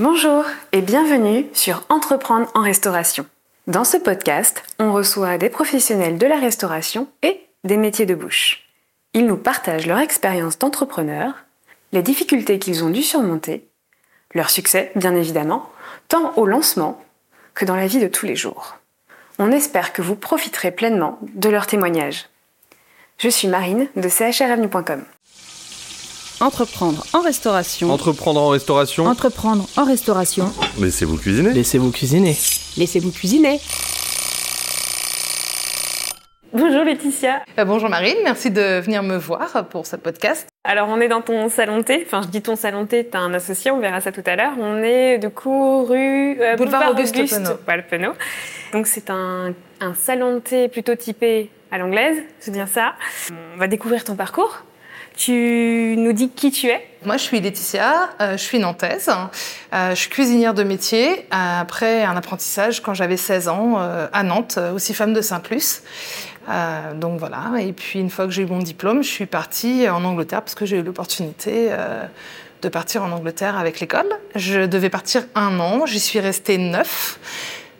Bonjour 0.00 0.44
et 0.70 0.80
bienvenue 0.80 1.46
sur 1.54 1.82
Entreprendre 1.88 2.48
en 2.54 2.62
restauration. 2.62 3.26
Dans 3.66 3.82
ce 3.82 3.96
podcast, 3.96 4.62
on 4.78 4.92
reçoit 4.92 5.38
des 5.38 5.50
professionnels 5.50 6.18
de 6.18 6.26
la 6.26 6.38
restauration 6.38 7.08
et 7.24 7.40
des 7.64 7.76
métiers 7.76 8.06
de 8.06 8.14
bouche. 8.14 8.68
Ils 9.12 9.26
nous 9.26 9.36
partagent 9.36 9.88
leur 9.88 9.98
expérience 9.98 10.56
d'entrepreneur, 10.56 11.34
les 11.90 12.02
difficultés 12.02 12.60
qu'ils 12.60 12.84
ont 12.84 12.90
dû 12.90 13.02
surmonter, 13.02 13.66
leur 14.34 14.50
succès 14.50 14.92
bien 14.94 15.16
évidemment, 15.16 15.68
tant 16.06 16.32
au 16.36 16.46
lancement 16.46 17.02
que 17.54 17.64
dans 17.64 17.74
la 17.74 17.88
vie 17.88 17.98
de 17.98 18.06
tous 18.06 18.24
les 18.24 18.36
jours. 18.36 18.78
On 19.40 19.50
espère 19.50 19.92
que 19.92 20.00
vous 20.02 20.14
profiterez 20.14 20.70
pleinement 20.70 21.18
de 21.22 21.48
leurs 21.48 21.66
témoignages. 21.66 22.28
Je 23.18 23.28
suis 23.28 23.48
Marine 23.48 23.88
de 23.96 24.08
chravenue.com. 24.08 25.04
Entreprendre 26.40 27.04
en 27.14 27.20
restauration. 27.20 27.90
Entreprendre 27.90 28.40
en 28.40 28.48
restauration. 28.50 29.06
Entreprendre 29.06 29.66
en 29.76 29.84
restauration. 29.84 30.52
Laissez-vous 30.78 31.16
cuisiner. 31.16 31.50
Laissez-vous 31.52 31.90
cuisiner. 31.90 32.36
Laissez-vous 32.76 33.10
cuisiner. 33.10 33.60
Bonjour 36.52 36.84
Laetitia. 36.84 37.42
Euh, 37.58 37.64
bonjour 37.64 37.88
Marine, 37.88 38.16
merci 38.22 38.52
de 38.52 38.78
venir 38.78 39.02
me 39.02 39.16
voir 39.16 39.66
pour 39.68 39.84
ce 39.86 39.96
podcast. 39.96 40.46
Alors 40.62 40.88
on 40.88 41.00
est 41.00 41.08
dans 41.08 41.22
ton 41.22 41.48
salon 41.48 41.82
thé, 41.82 42.04
enfin 42.06 42.22
je 42.22 42.28
dis 42.28 42.40
ton 42.40 42.54
salon 42.54 42.86
thé, 42.86 43.04
t'as 43.04 43.18
un 43.18 43.34
associé, 43.34 43.70
on 43.72 43.80
verra 43.80 44.00
ça 44.00 44.12
tout 44.12 44.22
à 44.24 44.36
l'heure. 44.36 44.52
On 44.60 44.80
est 44.82 45.18
du 45.18 45.30
coup 45.30 45.84
rue 45.84 46.40
euh, 46.40 46.56
Boulevard, 46.56 46.92
Auguste, 46.92 47.16
Penaud. 47.90 48.12
Donc 48.72 48.86
c'est 48.86 49.10
un, 49.10 49.54
un 49.80 49.94
salon 49.94 50.34
de 50.34 50.38
thé 50.38 50.68
plutôt 50.68 50.94
typé 50.94 51.50
à 51.72 51.78
l'anglaise, 51.78 52.16
c'est 52.38 52.52
bien 52.52 52.66
ça. 52.66 52.94
On 53.54 53.58
va 53.58 53.66
découvrir 53.66 54.04
ton 54.04 54.14
parcours. 54.14 54.62
Tu 55.18 55.96
nous 55.98 56.12
dis 56.12 56.28
qui 56.28 56.52
tu 56.52 56.68
es? 56.68 56.80
Moi, 57.04 57.16
je 57.16 57.22
suis 57.24 57.40
Laetitia, 57.40 58.10
euh, 58.20 58.32
je 58.36 58.42
suis 58.42 58.60
nantaise. 58.60 59.10
Euh, 59.74 59.90
je 59.90 59.96
suis 59.96 60.10
cuisinière 60.10 60.54
de 60.54 60.62
métier 60.62 61.26
après 61.32 62.04
un 62.04 62.16
apprentissage 62.16 62.80
quand 62.80 62.94
j'avais 62.94 63.16
16 63.16 63.48
ans 63.48 63.74
euh, 63.78 64.06
à 64.12 64.22
Nantes, 64.22 64.60
aussi 64.72 64.94
femme 64.94 65.12
de 65.12 65.20
Saint-Plus. 65.20 65.82
donc 66.94 67.18
voilà, 67.18 67.50
et 67.60 67.72
puis 67.72 67.98
une 67.98 68.10
fois 68.10 68.26
que 68.26 68.30
j'ai 68.30 68.42
eu 68.42 68.46
mon 68.46 68.60
diplôme, 68.60 69.02
je 69.02 69.08
suis 69.08 69.26
partie 69.26 69.88
en 69.88 70.04
Angleterre 70.04 70.40
parce 70.40 70.54
que 70.54 70.64
j'ai 70.64 70.76
eu 70.76 70.82
l'opportunité 70.82 71.70
de 72.62 72.68
partir 72.68 73.02
en 73.02 73.10
Angleterre 73.10 73.58
avec 73.58 73.80
l'école. 73.80 74.08
Je 74.36 74.66
devais 74.66 74.88
partir 74.88 75.24
un 75.34 75.58
an, 75.58 75.84
j'y 75.84 76.00
suis 76.00 76.20
restée 76.20 76.58
neuf. 76.58 77.18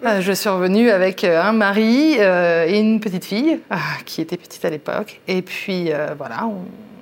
je 0.02 0.32
suis 0.32 0.48
revenue 0.48 0.90
avec 0.90 1.22
un 1.22 1.52
mari 1.52 2.14
et 2.14 2.78
une 2.80 2.98
petite 2.98 3.24
fille 3.24 3.60
qui 4.06 4.20
était 4.20 4.36
petite 4.36 4.64
à 4.64 4.70
l'époque. 4.70 5.20
Et 5.28 5.40
puis 5.40 5.90
voilà, 6.18 6.48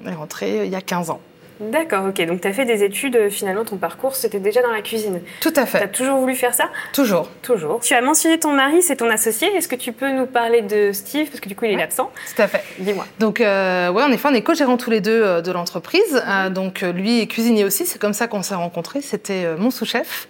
est 0.08 0.14
rentrée 0.14 0.60
euh, 0.60 0.64
il 0.64 0.70
y 0.70 0.76
a 0.76 0.80
15 0.80 1.10
ans. 1.10 1.20
D'accord, 1.58 2.04
ok. 2.08 2.26
Donc 2.26 2.42
tu 2.42 2.48
as 2.48 2.52
fait 2.52 2.66
des 2.66 2.84
études, 2.84 3.16
euh, 3.16 3.30
finalement 3.30 3.64
ton 3.64 3.76
parcours 3.76 4.14
c'était 4.14 4.40
déjà 4.40 4.60
dans 4.60 4.70
la 4.70 4.82
cuisine. 4.82 5.22
Tout 5.40 5.54
à 5.56 5.64
fait. 5.64 5.78
Tu 5.78 5.84
as 5.84 5.88
toujours 5.88 6.18
voulu 6.18 6.34
faire 6.34 6.52
ça? 6.52 6.68
Toujours. 6.92 7.30
Toujours. 7.42 7.80
Tu 7.80 7.94
as 7.94 8.02
mentionné 8.02 8.38
ton 8.38 8.52
mari, 8.52 8.82
c'est 8.82 8.96
ton 8.96 9.08
associé. 9.08 9.48
Est-ce 9.56 9.68
que 9.68 9.77
tu 9.77 9.92
peux 9.92 10.12
nous 10.12 10.27
parler 10.27 10.60
de 10.60 10.92
Steve? 10.92 11.28
Parce 11.28 11.40
que 11.40 11.48
du 11.48 11.56
coup 11.56 11.64
il 11.64 11.78
est 11.78 11.82
absent. 11.82 12.10
Tout 12.34 12.42
à 12.42 12.46
fait. 12.46 12.62
Dis-moi. 12.78 13.06
Donc 13.20 13.40
euh, 13.40 13.90
ouais, 13.90 14.02
en 14.02 14.12
effet, 14.12 14.28
on 14.30 14.34
est 14.34 14.42
co-gérants 14.42 14.77
tous 14.77 14.90
les 14.90 15.00
deux 15.00 15.40
de 15.40 15.52
l'entreprise. 15.52 16.22
donc 16.50 16.82
lui 16.82 17.20
est 17.20 17.27
cuisinier 17.27 17.64
aussi, 17.64 17.86
c'est 17.86 17.98
comme 17.98 18.12
ça 18.12 18.28
qu'on 18.28 18.42
s'est 18.42 18.54
rencontrés. 18.54 19.00
C'était 19.00 19.56
mon 19.56 19.70
sous-chef 19.70 20.28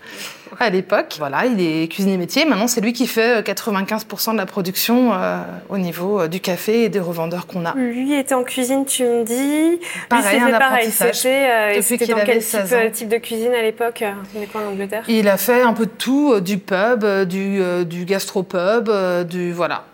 à 0.58 0.70
l'époque. 0.70 1.16
Voilà, 1.18 1.46
il 1.46 1.60
est 1.60 1.88
cuisinier 1.88 2.16
métier. 2.16 2.44
Maintenant, 2.44 2.66
c'est 2.66 2.80
lui 2.80 2.92
qui 2.92 3.06
fait 3.06 3.40
95% 3.46 4.30
euh, 4.30 4.32
de 4.32 4.38
la 4.38 4.46
production 4.46 5.12
euh, 5.12 5.38
au 5.68 5.78
niveau 5.78 6.20
euh, 6.20 6.28
du 6.28 6.40
café 6.40 6.84
et 6.84 6.88
des 6.88 7.00
revendeurs 7.00 7.46
qu'on 7.46 7.64
a. 7.64 7.74
Lui 7.74 8.14
était 8.14 8.34
en 8.34 8.44
cuisine, 8.44 8.84
tu 8.84 9.04
me 9.04 9.24
dis. 9.24 9.80
Pareil, 10.08 10.40
un 10.40 10.52
apprentissage. 10.52 11.16
C'était 11.16 12.06
dans 12.06 12.24
quel 12.24 12.42
type, 12.42 12.92
type, 12.92 13.08
de 13.08 13.18
cuisine 13.18 13.52
à 13.52 13.62
l'époque 13.62 14.04
On 14.34 14.58
en 14.58 14.72
Angleterre? 14.72 15.04
Il 15.08 15.28
a 15.28 15.36
fait 15.36 15.62
un 15.62 15.72
peu 15.72 15.86
de 15.86 15.90
tout, 15.90 16.40
du 16.40 16.58
pub, 16.58 17.04
du, 17.24 17.60
du 17.84 18.04
gastropub, 18.04 18.90
du 19.28 19.52
voilà. 19.52 19.84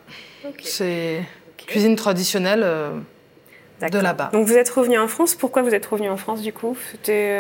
C'est 0.63 1.21
cuisine 1.67 1.97
traditionnelle 1.97 2.67
de 3.81 3.99
là-bas. 3.99 4.31
Donc 4.33 4.47
vous 4.47 4.57
êtes 4.57 4.69
revenu 4.71 4.99
en 4.99 5.09
France? 5.09 5.35
Pourquoi 5.35 5.63
vous 5.63 5.75
êtes 5.75 5.87
revenu 5.87 6.09
en 6.09 6.17
France 6.17 6.43
du 6.43 6.53
coup? 6.53 6.77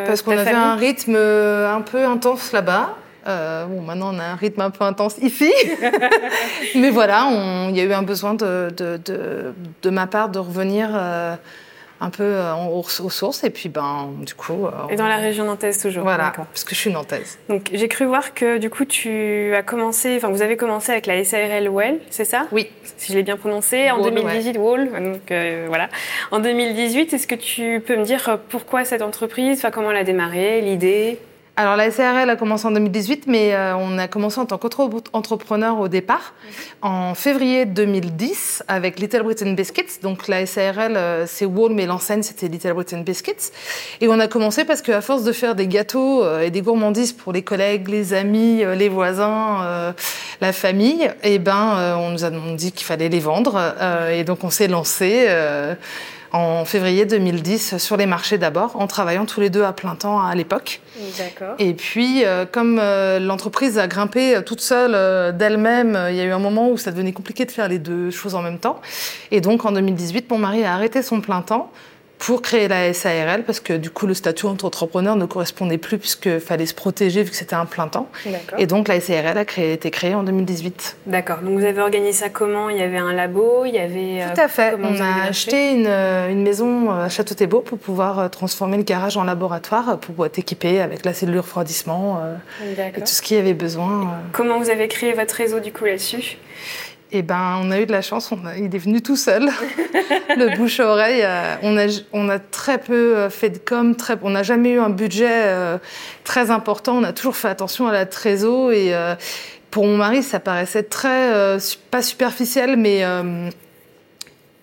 Parce 0.06 0.22
qu'on 0.22 0.36
avait 0.36 0.50
un 0.50 0.76
rythme 0.76 1.16
un 1.16 1.80
peu 1.80 2.04
intense 2.04 2.52
là-bas. 2.52 2.96
Euh, 3.26 3.66
bon, 3.66 3.82
maintenant, 3.82 4.14
on 4.14 4.18
a 4.18 4.24
un 4.24 4.36
rythme 4.36 4.60
un 4.60 4.70
peu 4.70 4.84
intense 4.84 5.16
ici. 5.18 5.52
Mais 6.74 6.90
voilà, 6.90 7.28
il 7.68 7.76
y 7.76 7.80
a 7.80 7.84
eu 7.84 7.92
un 7.92 8.02
besoin 8.02 8.34
de, 8.34 8.68
de, 8.76 9.00
de, 9.82 9.90
ma 9.90 10.06
part 10.06 10.28
de 10.28 10.38
revenir 10.38 10.90
euh, 10.92 11.36
un 12.00 12.10
peu 12.10 12.24
euh, 12.24 12.54
aux, 12.54 12.82
sources. 12.82 13.44
Et 13.44 13.50
puis, 13.50 13.68
ben, 13.68 14.10
du 14.20 14.34
coup. 14.34 14.66
et 14.90 14.96
dans 14.96 15.06
la 15.06 15.16
région 15.16 15.44
nantaise 15.44 15.78
toujours. 15.80 16.02
Voilà, 16.02 16.32
parce 16.36 16.64
que 16.64 16.74
je 16.74 16.80
suis 16.80 16.92
nantaise. 16.92 17.38
Donc, 17.48 17.70
j'ai 17.72 17.88
cru 17.88 18.06
voir 18.06 18.34
que 18.34 18.58
du 18.58 18.70
coup, 18.70 18.84
tu 18.84 19.54
as 19.54 19.62
commencé, 19.62 20.16
enfin, 20.16 20.28
vous 20.28 20.42
avez 20.42 20.56
commencé 20.56 20.90
avec 20.90 21.06
la 21.06 21.24
SARL 21.24 21.68
Well, 21.68 22.00
c'est 22.10 22.24
ça? 22.24 22.46
Oui. 22.50 22.70
Si 22.96 23.12
je 23.12 23.18
l'ai 23.18 23.22
bien 23.22 23.36
prononcé, 23.36 23.90
en 23.90 24.02
2018, 24.02 24.58
Wall. 24.58 24.90
Donc, 24.90 25.32
voilà. 25.68 25.88
En 26.32 26.40
2018, 26.40 27.12
est-ce 27.12 27.28
que 27.28 27.36
tu 27.36 27.80
peux 27.86 27.96
me 27.96 28.04
dire 28.04 28.38
pourquoi 28.48 28.84
cette 28.84 29.02
entreprise, 29.02 29.58
enfin, 29.58 29.70
comment 29.70 29.92
elle 29.92 29.98
a 29.98 30.04
démarré, 30.04 30.60
l'idée? 30.60 31.20
Alors 31.54 31.76
la 31.76 31.90
SARL 31.90 32.30
a 32.30 32.36
commencé 32.36 32.66
en 32.66 32.70
2018, 32.70 33.24
mais 33.26 33.54
euh, 33.54 33.76
on 33.76 33.98
a 33.98 34.08
commencé 34.08 34.40
en 34.40 34.46
tant 34.46 34.56
qu'entrepreneur 34.56 35.78
au 35.80 35.88
départ, 35.88 36.32
en 36.80 37.14
février 37.14 37.66
2010, 37.66 38.64
avec 38.68 38.98
Little 38.98 39.24
Britain 39.24 39.52
Biscuits. 39.52 40.00
Donc 40.02 40.28
la 40.28 40.46
SARL, 40.46 40.96
euh, 40.96 41.26
c'est 41.26 41.44
Wall, 41.44 41.72
mais 41.74 41.84
l'enseigne, 41.84 42.22
c'était 42.22 42.48
Little 42.48 42.72
Britain 42.72 43.00
Biscuits. 43.02 43.52
Et 44.00 44.08
on 44.08 44.18
a 44.18 44.28
commencé 44.28 44.64
parce 44.64 44.80
qu'à 44.80 45.02
force 45.02 45.24
de 45.24 45.32
faire 45.32 45.54
des 45.54 45.66
gâteaux 45.66 46.24
euh, 46.24 46.40
et 46.40 46.50
des 46.50 46.62
gourmandises 46.62 47.12
pour 47.12 47.34
les 47.34 47.42
collègues, 47.42 47.88
les 47.88 48.14
amis, 48.14 48.64
les 48.74 48.88
voisins, 48.88 49.92
la 50.40 50.52
famille, 50.54 51.02
et 51.22 51.34
eh 51.34 51.38
ben, 51.38 51.96
on 51.98 52.10
nous 52.10 52.24
a 52.24 52.30
dit 52.30 52.72
qu'il 52.72 52.86
fallait 52.86 53.10
les 53.10 53.20
vendre. 53.20 53.74
et 54.10 54.24
donc 54.24 54.42
on 54.42 54.50
s'est 54.50 54.68
lancé 54.68 55.28
en 56.32 56.64
février 56.64 57.04
2010 57.04 57.76
sur 57.76 57.96
les 57.96 58.06
marchés 58.06 58.38
d'abord, 58.38 58.80
en 58.80 58.86
travaillant 58.86 59.26
tous 59.26 59.40
les 59.40 59.50
deux 59.50 59.62
à 59.62 59.72
plein 59.72 59.94
temps 59.94 60.24
à 60.24 60.34
l'époque. 60.34 60.80
Et 61.58 61.74
puis, 61.74 62.24
euh, 62.24 62.46
comme 62.50 62.78
euh, 62.80 63.18
l'entreprise 63.18 63.78
a 63.78 63.86
grimpé 63.86 64.40
toute 64.44 64.60
seule 64.60 64.94
euh, 64.94 65.32
d'elle-même, 65.32 65.98
il 66.10 66.16
y 66.16 66.20
a 66.20 66.24
eu 66.24 66.32
un 66.32 66.38
moment 66.38 66.70
où 66.70 66.78
ça 66.78 66.90
devenait 66.90 67.12
compliqué 67.12 67.44
de 67.44 67.50
faire 67.50 67.68
les 67.68 67.78
deux 67.78 68.10
choses 68.10 68.34
en 68.34 68.42
même 68.42 68.58
temps. 68.58 68.80
Et 69.30 69.40
donc, 69.40 69.64
en 69.66 69.72
2018, 69.72 70.30
mon 70.30 70.38
mari 70.38 70.64
a 70.64 70.74
arrêté 70.74 71.02
son 71.02 71.20
plein 71.20 71.42
temps 71.42 71.70
pour 72.22 72.40
créer 72.40 72.68
la 72.68 72.94
SARL 72.94 73.42
parce 73.42 73.58
que 73.58 73.72
du 73.72 73.90
coup 73.90 74.06
le 74.06 74.14
statut 74.14 74.46
entrepreneur 74.46 75.16
ne 75.16 75.26
correspondait 75.26 75.76
plus 75.76 75.98
puisqu'il 75.98 76.38
fallait 76.38 76.66
se 76.66 76.74
protéger 76.74 77.24
vu 77.24 77.30
que 77.30 77.36
c'était 77.36 77.56
un 77.56 77.66
plein 77.66 77.88
temps. 77.88 78.08
Et 78.58 78.66
donc 78.66 78.86
la 78.86 79.00
SARL 79.00 79.36
a 79.36 79.44
créé, 79.44 79.72
été 79.72 79.90
créée 79.90 80.14
en 80.14 80.22
2018. 80.22 80.98
D'accord. 81.06 81.38
Donc 81.38 81.58
vous 81.58 81.64
avez 81.64 81.80
organisé 81.80 82.12
ça 82.12 82.28
comment? 82.28 82.70
Il 82.70 82.76
y 82.76 82.82
avait 82.82 82.98
un 82.98 83.12
labo, 83.12 83.64
il 83.64 83.74
y 83.74 83.78
avait. 83.78 84.32
Tout 84.32 84.40
à 84.40 84.46
fait. 84.46 84.76
On 84.80 85.00
a 85.00 85.24
acheté 85.28 85.72
une, 85.72 85.88
une, 85.88 86.42
maison 86.44 86.92
à 86.92 87.08
Château-Thébault 87.08 87.62
pour 87.62 87.78
pouvoir 87.78 88.30
transformer 88.30 88.76
le 88.76 88.84
garage 88.84 89.16
en 89.16 89.24
laboratoire 89.24 89.98
pour 89.98 90.24
être 90.24 90.38
équipé 90.38 90.80
avec 90.80 91.04
la 91.04 91.14
cellule 91.14 91.38
refroidissement 91.38 92.20
et 92.62 93.00
tout 93.00 93.06
ce 93.06 93.20
qu'il 93.20 93.36
y 93.36 93.40
avait 93.40 93.52
besoin. 93.52 94.16
Comment 94.30 94.60
vous 94.60 94.70
avez 94.70 94.86
créé 94.86 95.12
votre 95.12 95.34
réseau 95.34 95.58
du 95.58 95.72
coup 95.72 95.86
là-dessus? 95.86 96.38
Eh 97.14 97.22
ben, 97.22 97.60
on 97.62 97.70
a 97.70 97.78
eu 97.78 97.84
de 97.84 97.92
la 97.92 98.00
chance, 98.00 98.32
il 98.56 98.74
est 98.74 98.78
venu 98.78 99.02
tout 99.02 99.16
seul, 99.16 99.50
le 100.36 100.56
bouche 100.56 100.80
à 100.80 100.86
oreille. 100.86 101.20
Euh, 101.22 101.56
on, 101.62 101.76
a, 101.76 101.86
on 102.14 102.28
a 102.30 102.38
très 102.38 102.78
peu 102.78 103.16
euh, 103.16 103.30
fait 103.30 103.50
de 103.50 103.58
com, 103.58 103.94
très, 103.94 104.16
on 104.22 104.30
n'a 104.30 104.42
jamais 104.42 104.70
eu 104.70 104.80
un 104.80 104.88
budget 104.88 105.28
euh, 105.30 105.76
très 106.24 106.50
important, 106.50 106.96
on 106.96 107.04
a 107.04 107.12
toujours 107.12 107.36
fait 107.36 107.48
attention 107.48 107.86
à 107.86 107.92
la 107.92 108.06
trésor 108.06 108.72
et 108.72 108.94
pour 109.70 109.84
mon 109.86 109.96
mari, 109.96 110.22
ça 110.22 110.40
paraissait 110.40 110.82
très, 110.82 111.58
pas 111.90 112.02
superficiel, 112.02 112.76
mais 112.76 113.04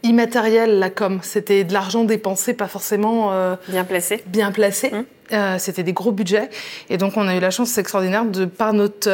immatériel 0.01 0.79
la 0.79 0.89
com. 0.89 1.19
C'était 1.21 1.63
de 1.63 1.73
l'argent 1.73 2.03
dépensé, 2.03 2.53
pas 2.53 2.67
forcément 2.67 3.57
bien 3.67 3.83
placé. 3.83 4.23
Bien 4.27 4.51
placé. 4.51 4.91
Hum. 4.91 5.59
C'était 5.59 5.83
des 5.83 5.93
gros 5.93 6.11
budgets 6.11 6.49
et 6.89 6.97
donc 6.97 7.17
on 7.17 7.27
a 7.27 7.35
eu 7.35 7.39
la 7.39 7.51
chance, 7.51 7.69
c'est 7.69 7.81
extraordinaire, 7.81 8.25
de 8.25 8.45
par 8.45 8.73
notre 8.73 9.09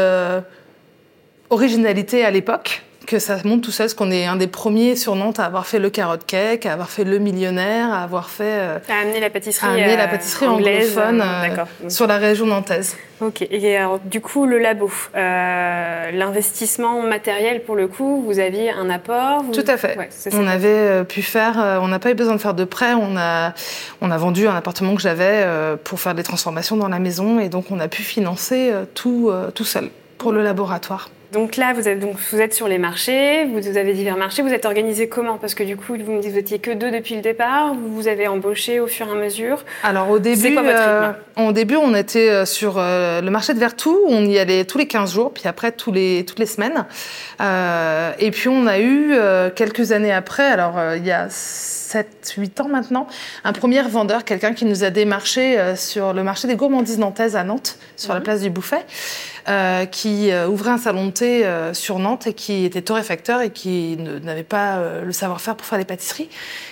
originalité 1.50 2.24
à 2.24 2.32
l'époque 2.32 2.84
que 3.06 3.20
ça 3.20 3.38
monte 3.46 3.62
tout 3.62 3.72
seul, 3.72 3.86
parce 3.86 3.94
qu'on 3.94 4.12
est 4.12 4.26
un 4.26 4.36
des 4.36 4.48
premiers 4.48 4.96
sur 4.96 5.16
Nantes 5.16 5.40
à 5.40 5.46
avoir 5.46 5.66
fait 5.68 5.80
le 5.80 5.90
carotte 5.90 6.26
cake, 6.26 6.66
à 6.66 6.74
avoir 6.74 6.90
fait 6.90 7.04
le 7.04 7.20
millionnaire, 7.20 7.94
à 7.94 8.04
avoir 8.04 8.30
fait... 8.30 8.44
Euh, 8.46 8.80
à 8.90 9.02
amener 9.02 9.20
la 9.20 9.30
pâtisserie, 9.30 9.68
à 9.68 9.72
amener 9.72 9.98
la 9.98 10.08
pâtisserie 10.08 10.48
anglaise, 10.48 10.98
anglophone 10.98 11.22
euh, 11.22 11.90
sur 11.90 12.08
la 12.08 12.18
région 12.18 12.46
nantaise. 12.46 12.98
Ok, 13.22 13.48
et 13.50 13.78
alors 13.78 14.00
du 14.00 14.20
coup 14.20 14.46
le 14.46 14.60
labo, 14.60 14.92
euh, 15.16 16.12
l'investissement 16.12 17.02
matériel 17.02 17.64
pour 17.64 17.76
le 17.76 17.88
coup, 17.88 18.22
vous 18.26 18.40
aviez 18.40 18.72
un 18.72 18.90
apport 18.90 19.46
Tout 19.54 19.64
à 19.68 19.78
fait. 19.78 19.98
on 20.34 20.48
avait 20.48 21.06
pu 21.06 21.22
faire, 21.22 21.80
on 21.82 21.88
n'a 21.88 22.00
pas 22.00 22.12
eu 22.12 22.16
besoin 22.16 22.36
de 22.36 22.42
faire 22.42 22.54
de 22.54 22.66
prêt, 22.66 22.94
on 22.94 23.16
a, 23.16 23.54
on 24.02 24.12
a 24.12 24.18
vendu 24.18 24.48
un 24.48 24.56
appartement 24.56 24.96
que 24.96 25.02
j'avais 25.02 25.48
pour 25.86 26.02
faire 26.02 26.14
des 26.14 26.24
transformations 26.24 26.76
dans 26.76 26.90
la 26.90 27.00
maison 27.00 27.40
et 27.40 27.48
donc 27.48 27.72
on 27.72 27.80
a 27.80 27.88
pu 27.88 28.02
financer 28.02 28.74
tout, 28.96 29.32
tout 29.54 29.66
seul 29.66 29.90
pour 30.18 30.34
le 30.34 30.44
laboratoire. 30.44 31.10
Donc 31.32 31.58
là, 31.58 31.74
vous 31.74 31.88
êtes, 31.88 32.00
donc, 32.00 32.16
vous 32.32 32.42
êtes 32.42 32.54
sur 32.54 32.68
les 32.68 32.78
marchés, 32.78 33.46
vous 33.46 33.78
avez 33.78 33.94
divers 33.94 34.18
marchés. 34.18 34.42
Vous 34.42 34.54
êtes 34.54 34.66
organisé 34.66 35.08
comment? 35.08 35.38
Parce 35.38 35.56
que 35.56 35.64
du 35.64 35.78
coup, 35.78 35.96
vous 35.98 36.12
me 36.12 36.22
dites 36.22 36.30
que 36.30 36.30
vous 36.30 36.36
n'étiez 36.36 36.60
que 36.60 36.72
deux 36.72 36.92
depuis 36.92 37.16
le 37.16 37.22
départ. 37.22 37.74
Vous 37.74 37.94
vous 37.94 38.08
avez 38.08 38.28
embauché 38.28 38.80
au 38.80 38.88
fur 38.88 39.08
et 39.08 39.12
à 39.12 39.16
mesure. 39.16 39.64
Alors 39.84 40.10
au 40.10 40.20
début, 40.20 40.54
quoi 40.54 40.64
votre 40.64 40.78
euh, 40.78 41.12
au 41.38 41.52
début, 41.52 41.76
on 41.76 41.94
était 41.94 42.30
euh, 42.30 42.46
sur 42.46 42.76
euh, 42.78 43.20
le 43.20 43.30
marché 43.30 43.54
de 43.54 43.60
Vertou. 43.60 44.00
On 44.08 44.26
y 44.26 44.40
allait 44.40 44.64
tous 44.64 44.78
les 44.78 44.88
15 44.88 45.14
jours, 45.14 45.34
puis 45.34 45.44
après 45.48 45.74
tous 45.74 45.92
les, 45.92 46.24
toutes 46.26 46.40
les 46.40 46.46
semaines. 46.46 46.86
Euh, 47.42 48.14
et 48.20 48.32
puis 48.32 48.48
on 48.48 48.68
a 48.68 48.80
eu 48.80 49.14
quelques 49.56 49.92
années 49.92 50.14
après, 50.14 50.46
alors 50.46 50.80
il 50.96 51.06
y 51.06 51.12
a 51.12 51.28
7-8 51.28 52.62
ans 52.62 52.68
maintenant, 52.70 53.08
un 53.44 53.52
premier 53.52 53.82
vendeur, 53.82 54.24
quelqu'un 54.24 54.54
qui 54.54 54.66
nous 54.66 54.84
a 54.84 54.90
démarché 54.90 55.58
sur 55.76 56.14
le 56.14 56.24
marché 56.24 56.48
des 56.48 56.56
gourmandises 56.56 57.00
nantaises 57.00 57.36
à 57.36 57.44
Nantes, 57.44 57.78
sur 57.98 58.14
la 58.14 58.22
place 58.22 58.42
du 58.42 58.50
Bouffet, 58.50 58.86
euh, 59.48 59.86
qui 59.86 60.32
euh, 60.32 60.48
ouvrait 60.48 60.72
un 60.72 60.78
salon 60.78 61.08
de 61.08 61.12
thé 61.12 61.46
euh, 61.46 61.74
sur 61.74 62.00
Nantes 62.00 62.28
et 62.28 62.34
qui 62.34 62.66
était 62.66 62.82
torréfacteur 62.82 63.42
et 63.42 63.52
qui 63.52 63.98
n'avait 63.98 64.44
pas 64.44 64.78
euh, 64.78 65.04
le 65.04 65.12
savoir-faire 65.12 65.56
pour 65.56 65.68
faire 65.68 65.78
des 65.78 65.86
pâtisseries. 65.86 66.30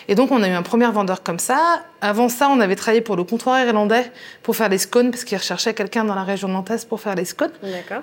Et 0.08 0.16
donc 0.16 0.32
on 0.32 0.42
a 0.42 0.48
eu 0.48 0.54
un 0.54 0.64
premier 0.64 0.90
vendeur 0.90 1.24
comme 1.24 1.40
ça. 1.40 1.84
Avant 2.04 2.30
ça, 2.30 2.50
on 2.50 2.60
avait 2.60 2.76
travaillé 2.76 3.02
pour 3.02 3.16
le 3.16 3.24
comptoir 3.24 3.66
irlandais 3.66 4.12
pour 4.44 4.56
faire 4.56 4.70
les 4.70 4.78
scones, 4.78 5.10
parce 5.10 5.24
qu'ils 5.24 5.38
recherchaient 5.38 5.74
quelqu'un 5.74 6.04
dans 6.04 6.16
la 6.16 6.24
région 6.24 6.50
nantaise 6.50 6.86
pour 6.86 7.00
faire 7.00 7.16
les 7.16 7.26
scones. 7.26 7.52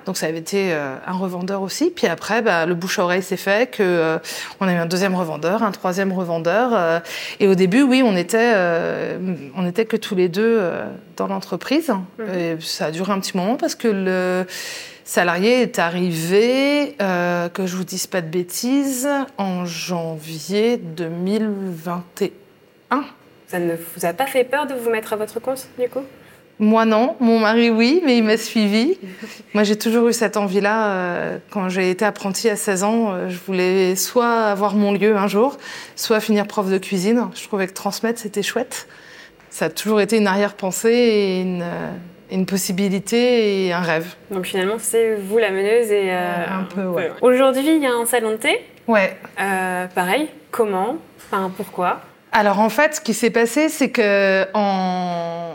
Donc 0.05 0.17
ça 0.17 0.25
avait 0.25 0.39
été 0.39 0.73
euh, 0.73 0.95
un 1.05 1.13
revendeur 1.13 1.61
aussi. 1.61 1.91
Puis 1.91 2.07
après, 2.07 2.41
bah, 2.41 2.65
le 2.65 2.73
bouche 2.73 2.99
à 2.99 3.03
oreille 3.03 3.21
s'est 3.21 3.37
fait, 3.37 3.69
que 3.69 3.83
euh, 3.83 4.17
on 4.59 4.67
a 4.67 4.73
eu 4.73 4.77
un 4.77 4.87
deuxième 4.87 5.15
revendeur, 5.15 5.63
un 5.63 5.71
troisième 5.71 6.11
revendeur. 6.11 6.71
euh, 6.73 6.99
et 7.39 7.47
au 7.47 7.55
début, 7.55 7.83
oui, 7.83 8.01
on 8.03 8.17
était, 8.17 8.53
on 9.55 9.67
était 9.67 9.85
que 9.85 9.97
tous 9.97 10.15
les 10.15 10.29
deux 10.29 10.61
dans 11.15 11.27
l'entreprise. 11.27 11.93
Et 12.33 12.55
ça 12.59 12.85
a 12.85 12.91
duré 12.91 13.11
un 13.11 13.19
petit 13.19 13.37
moment 13.37 13.55
parce 13.55 13.75
que 13.75 13.87
le 13.87 14.45
salarié 15.11 15.61
est 15.61 15.77
arrivé, 15.77 16.95
euh, 17.01 17.49
que 17.49 17.67
je 17.67 17.75
vous 17.75 17.83
dise 17.83 18.07
pas 18.07 18.21
de 18.21 18.27
bêtises, 18.27 19.09
en 19.37 19.65
janvier 19.65 20.77
2021. 20.77 23.03
Ça 23.51 23.59
ne 23.59 23.73
vous 23.75 24.05
a 24.05 24.13
pas 24.13 24.27
fait 24.27 24.45
peur 24.45 24.65
de 24.65 24.73
vous 24.73 24.89
mettre 24.89 25.11
à 25.11 25.17
votre 25.17 25.41
compte, 25.41 25.67
du 25.77 25.89
coup? 25.89 25.99
Moi 26.59 26.85
non, 26.85 27.15
mon 27.19 27.37
mari 27.39 27.69
oui, 27.69 28.01
mais 28.05 28.15
il 28.17 28.23
m'a 28.23 28.37
suivi. 28.37 28.97
Moi 29.53 29.63
j'ai 29.63 29.75
toujours 29.77 30.07
eu 30.07 30.13
cette 30.13 30.37
envie-là. 30.37 30.91
euh, 30.93 31.37
quand 31.49 31.67
j'ai 31.67 31.89
été 31.89 32.05
apprentie 32.05 32.49
à 32.49 32.55
16 32.55 32.83
ans, 32.85 33.11
euh, 33.11 33.27
je 33.29 33.37
voulais 33.45 33.95
soit 33.97 34.31
avoir 34.45 34.73
mon 34.75 34.93
lieu 34.93 35.17
un 35.17 35.27
jour, 35.27 35.57
soit 35.97 36.21
finir 36.21 36.47
prof 36.47 36.69
de 36.69 36.77
cuisine. 36.77 37.27
Je 37.35 37.43
trouvais 37.45 37.67
que 37.67 37.73
transmettre 37.73 38.19
c'était 38.19 38.43
chouette. 38.43 38.87
Ça 39.49 39.65
a 39.65 39.69
toujours 39.69 39.99
été 39.99 40.17
une 40.17 40.27
arrière-pensée 40.27 40.93
et 40.93 41.41
une, 41.41 41.61
euh, 41.63 41.91
une 42.31 42.45
possibilité 42.45 43.65
et 43.67 43.73
un 43.73 43.81
rêve. 43.81 44.15
Donc 44.29 44.45
finalement, 44.45 44.75
c'est 44.77 45.15
vous 45.15 45.39
la 45.39 45.49
meneuse 45.51 45.91
et... 45.91 46.09
euh, 46.11 46.45
Un 46.47 46.63
peu, 46.73 46.85
ouais. 46.85 47.11
Aujourd'hui, 47.21 47.75
il 47.75 47.81
y 47.83 47.87
a 47.87 47.91
un 47.91 48.05
salon 48.05 48.31
de 48.31 48.35
thé? 48.37 48.61
Ouais. 48.87 49.17
Euh, 49.41 49.87
pareil, 49.87 50.29
comment? 50.51 50.97
Enfin, 51.17 51.51
pourquoi? 51.57 52.01
Alors 52.31 52.59
en 52.59 52.69
fait, 52.69 52.95
ce 52.95 53.01
qui 53.01 53.13
s'est 53.13 53.29
passé, 53.29 53.67
c'est 53.69 53.89
que 53.89 54.45
en 54.53 55.51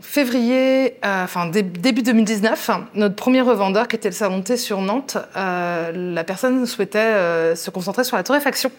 février, 0.00 0.96
euh, 1.04 1.24
enfin 1.24 1.46
dé- 1.46 1.62
début 1.62 2.02
2019, 2.02 2.70
notre 2.94 3.14
premier 3.14 3.42
revendeur, 3.42 3.88
qui 3.88 3.96
était 3.96 4.08
le 4.08 4.14
salon 4.14 4.40
thé 4.40 4.56
sur 4.56 4.80
Nantes, 4.80 5.18
euh, 5.36 5.92
la 6.14 6.24
personne 6.24 6.64
souhaitait 6.66 6.98
euh, 6.98 7.54
se 7.54 7.68
concentrer 7.70 8.04
sur 8.04 8.16
la 8.16 8.22
torréfaction. 8.22 8.70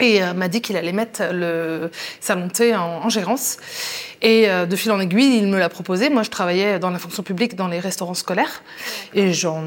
Et 0.00 0.20
m'a 0.34 0.46
dit 0.46 0.62
qu'il 0.62 0.76
allait 0.76 0.92
mettre 0.92 1.20
le 1.32 1.90
salon 2.20 2.48
thé 2.48 2.74
en, 2.76 3.00
en 3.04 3.08
gérance. 3.08 3.56
Et 4.22 4.46
de 4.48 4.76
fil 4.76 4.92
en 4.92 5.00
aiguille, 5.00 5.36
il 5.38 5.48
me 5.48 5.58
l'a 5.58 5.68
proposé. 5.68 6.10
Moi, 6.10 6.22
je 6.22 6.30
travaillais 6.30 6.78
dans 6.78 6.90
la 6.90 6.98
fonction 7.00 7.24
publique 7.24 7.56
dans 7.56 7.66
les 7.66 7.80
restaurants 7.80 8.14
scolaires. 8.14 8.62
Et 9.14 9.32
j'en, 9.32 9.62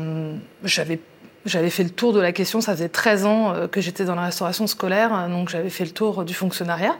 j'avais 0.63 0.97
j'avais 1.45 1.69
fait 1.69 1.83
le 1.83 1.89
tour 1.89 2.13
de 2.13 2.19
la 2.19 2.31
question, 2.31 2.61
ça 2.61 2.73
faisait 2.73 2.89
13 2.89 3.25
ans 3.25 3.53
euh, 3.53 3.67
que 3.67 3.81
j'étais 3.81 4.05
dans 4.05 4.15
la 4.15 4.25
restauration 4.25 4.67
scolaire, 4.67 5.13
euh, 5.13 5.27
donc 5.27 5.49
j'avais 5.49 5.69
fait 5.69 5.85
le 5.85 5.91
tour 5.91 6.23
du 6.23 6.33
fonctionnariat. 6.33 6.95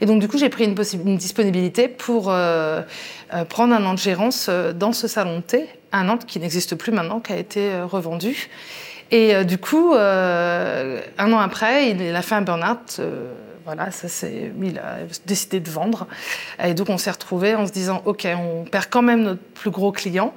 Et 0.00 0.06
donc 0.06 0.20
du 0.20 0.28
coup, 0.28 0.38
j'ai 0.38 0.48
pris 0.48 0.64
une, 0.64 1.16
disponibilité 1.16 1.88
pour 1.88 2.30
euh, 2.30 2.82
euh, 3.32 3.44
prendre 3.44 3.74
un 3.74 3.84
an 3.84 3.94
de 3.94 3.98
gérance 3.98 4.48
dans 4.74 4.92
ce 4.92 5.08
salon 5.08 5.36
de 5.36 5.42
thé, 5.42 5.68
un 5.92 6.08
an 6.08 6.18
qui 6.18 6.38
n'existe 6.40 6.74
plus 6.74 6.92
maintenant, 6.92 7.20
qui 7.20 7.32
a 7.32 7.36
été 7.36 7.72
euh, 7.72 7.86
revendu. 7.86 8.48
Et 9.10 9.44
du 9.44 9.58
coup, 9.58 9.92
un 9.94 11.32
an 11.32 11.38
après, 11.38 11.90
il, 11.90 12.16
a 12.16 12.22
fait 12.22 12.34
un 12.34 12.40
burn-out. 12.40 13.00
voilà, 13.64 13.92
ça 13.92 14.08
c'est, 14.08 14.50
il 14.60 14.78
a 14.78 14.96
décidé 15.26 15.60
de 15.60 15.70
vendre. 15.70 16.08
Et 16.64 16.74
donc 16.74 16.88
on 16.88 16.98
s'est 16.98 17.12
retrouvés 17.12 17.54
en 17.54 17.66
se 17.66 17.70
disant, 17.70 18.02
ok, 18.06 18.26
on 18.36 18.64
perd 18.64 18.86
quand 18.90 19.02
même 19.02 19.22
notre 19.22 19.42
plus 19.54 19.70
gros 19.70 19.92
client. 19.92 20.34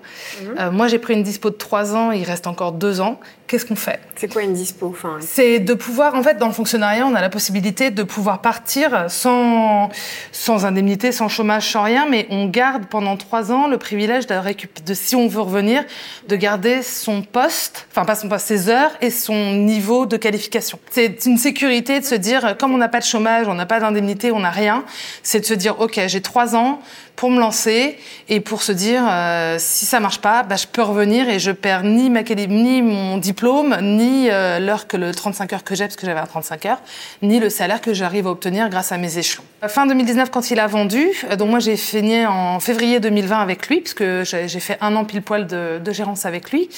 Euh, 0.59 0.69
moi 0.69 0.88
j'ai 0.88 1.00
pris 1.00 1.13
une 1.13 1.24
dispo 1.24 1.50
de 1.50 1.56
trois 1.56 1.95
ans, 1.95 2.12
il 2.12 2.24
reste 2.24 2.45
encore 2.45 2.71
deux 2.71 3.01
ans. 3.01 3.19
Qu'est-ce 3.47 3.65
qu'on 3.65 3.77
fait 3.77 4.01
C'est 4.17 4.31
quoi 4.31 4.41
une 4.41 4.51
dispo 4.51 4.88
enfin, 4.88 5.19
c'est 5.21 5.59
de 5.59 5.73
pouvoir, 5.73 6.15
en 6.15 6.23
fait, 6.23 6.38
dans 6.38 6.47
le 6.47 6.53
fonctionnariat, 6.53 7.07
on 7.07 7.15
a 7.15 7.21
la 7.21 7.29
possibilité 7.29 7.91
de 7.91 8.03
pouvoir 8.03 8.41
partir 8.41 9.05
sans, 9.09 9.89
sans 10.33 10.65
indemnité, 10.65 11.13
sans 11.13 11.29
chômage, 11.29 11.71
sans 11.71 11.83
rien, 11.83 12.07
mais 12.09 12.27
on 12.29 12.47
garde 12.47 12.88
pendant 12.88 13.15
trois 13.15 13.53
ans 13.53 13.69
le 13.69 13.77
privilège 13.77 14.27
de 14.27 14.94
si 14.94 15.15
on 15.15 15.29
veut 15.29 15.39
revenir, 15.39 15.85
de 16.27 16.35
garder 16.35 16.81
son 16.83 17.21
poste, 17.21 17.88
enfin 17.89 18.03
pas 18.03 18.15
son 18.15 18.27
poste, 18.27 18.47
ses 18.47 18.67
heures 18.67 18.91
et 18.99 19.11
son 19.11 19.53
niveau 19.53 20.05
de 20.05 20.17
qualification. 20.17 20.77
C'est 20.89 21.25
une 21.25 21.38
sécurité 21.38 22.01
de 22.01 22.05
se 22.05 22.15
dire, 22.15 22.57
comme 22.57 22.73
on 22.73 22.77
n'a 22.77 22.89
pas 22.89 22.99
de 22.99 23.05
chômage, 23.05 23.47
on 23.47 23.53
n'a 23.53 23.65
pas 23.65 23.79
d'indemnité, 23.79 24.33
on 24.33 24.41
n'a 24.41 24.51
rien, 24.51 24.83
c'est 25.23 25.39
de 25.39 25.45
se 25.45 25.53
dire, 25.53 25.79
ok, 25.79 26.01
j'ai 26.07 26.21
trois 26.21 26.53
ans 26.57 26.81
pour 27.17 27.31
me 27.31 27.39
lancer 27.39 27.97
et 28.29 28.39
pour 28.39 28.61
se 28.61 28.71
dire, 28.71 29.01
euh, 29.09 29.57
si 29.59 29.85
ça 29.85 29.99
marche 29.99 30.19
pas, 30.19 30.44
bah, 30.44 30.55
je 30.55 30.67
peux 30.67 30.83
revenir 30.83 31.27
et 31.27 31.39
je 31.39 31.51
perds 31.51 31.83
ni 31.83 32.11
ma 32.11 32.21
ni 32.21 32.81
mon 32.83 33.17
diplôme, 33.17 33.36
ni 33.81 34.29
euh, 34.29 34.59
l'heure 34.59 34.87
que 34.87 34.97
le 34.97 35.13
35 35.13 35.53
heures 35.53 35.63
que 35.63 35.75
j'ai, 35.75 35.85
parce 35.85 35.95
que 35.95 36.05
j'avais 36.05 36.19
un 36.19 36.25
35 36.25 36.65
heures, 36.65 36.81
ni 37.21 37.39
le 37.39 37.49
salaire 37.49 37.81
que 37.81 37.93
j'arrive 37.93 38.27
à 38.27 38.31
obtenir 38.31 38.69
grâce 38.69 38.91
à 38.91 38.97
mes 38.97 39.17
échelons. 39.17 39.43
Fin 39.67 39.85
2019, 39.87 40.29
quand 40.29 40.51
il 40.51 40.59
a 40.59 40.67
vendu, 40.67 41.07
euh, 41.29 41.35
donc 41.35 41.49
moi 41.49 41.59
j'ai 41.59 41.77
fini 41.77 42.25
en 42.25 42.59
février 42.59 42.99
2020 42.99 43.39
avec 43.39 43.67
lui, 43.67 43.81
puisque 43.81 44.03
j'ai 44.23 44.59
fait 44.59 44.77
un 44.81 44.95
an 44.95 45.05
pile 45.05 45.21
poil 45.21 45.47
de, 45.47 45.91
gérance 45.91 46.25
avec 46.25 46.51
lui. 46.51 46.69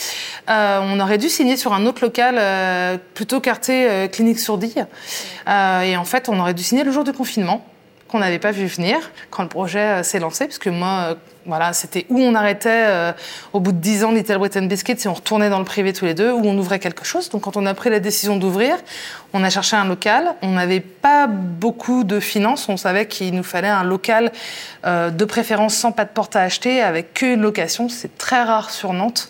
Euh, 0.50 0.80
on 0.82 1.00
aurait 1.00 1.18
dû 1.18 1.30
signer 1.30 1.58
sur 1.58 1.74
un 1.74 1.86
autre 1.86 2.04
local 2.04 2.36
euh, 2.38 2.98
plutôt 3.14 3.40
quartier 3.40 3.90
euh, 3.90 4.08
clinique 4.08 4.40
sourdille. 4.40 4.86
Euh, 5.48 5.82
et 5.82 5.98
en 5.98 6.06
fait, 6.06 6.30
on 6.30 6.40
aurait 6.40 6.54
dû 6.54 6.64
signer 6.64 6.84
le 6.84 6.92
jour 6.92 7.04
du 7.04 7.12
confinement 7.12 7.66
qu'on 8.10 8.20
n'avait 8.20 8.40
pas 8.40 8.52
vu 8.52 8.66
venir 8.66 9.12
quand 9.30 9.44
le 9.44 9.50
projet 9.50 9.80
euh, 9.80 10.04
s'est 10.04 10.20
lancé, 10.20 10.46
parce 10.46 10.58
que 10.58 10.70
moi, 10.70 11.12
euh, 11.12 11.16
voilà, 11.46 11.72
c'était 11.74 12.06
où 12.10 12.20
on 12.20 12.36
arrêtait 12.36 12.70
euh, 12.70 13.12
au 13.54 13.60
bout 13.60 13.72
de 13.72 13.78
10 13.78 14.04
ans 14.04 14.12
Little 14.12 14.38
Britain 14.38 14.64
Biscuits 14.64 14.98
et 15.04 15.08
on 15.08 15.14
retournait 15.14 15.50
dans 15.50 15.60
le 15.60 15.66
privé 15.66 15.94
tous 15.94 16.06
les 16.06 16.14
deux, 16.14 16.32
où 16.32 16.42
on 16.44 16.58
ouvrait 16.58 16.80
quelque 16.80 17.06
chose. 17.06 17.30
Donc 17.30 17.44
quand 17.44 17.56
on 17.56 17.66
a 17.66 17.74
pris 17.74 17.90
la 17.90 18.00
décision 18.00 18.36
d'ouvrir, 18.36 18.76
on 19.32 19.44
a 19.44 19.50
cherché 19.50 19.76
un 19.76 19.86
local. 19.86 20.36
On 20.42 20.52
n'avait 20.52 20.80
pas 20.80 21.28
beaucoup 21.28 22.04
de 22.04 22.20
finances. 22.20 22.68
On 22.68 22.78
savait 22.78 23.06
qu'il 23.06 23.34
nous 23.34 23.44
fallait 23.44 23.70
un 23.70 23.84
local 23.84 24.32
euh, 24.86 25.12
de 25.12 25.26
préférence 25.26 25.76
sans 25.76 25.92
pas 25.92 26.04
de 26.04 26.10
porte 26.10 26.36
à 26.36 26.42
acheter, 26.42 26.82
avec 26.82 27.14
qu'une 27.14 27.42
location. 27.42 27.90
C'est 27.90 28.18
très 28.18 28.44
rare 28.44 28.70
sur 28.70 28.92
Nantes. 28.92 29.30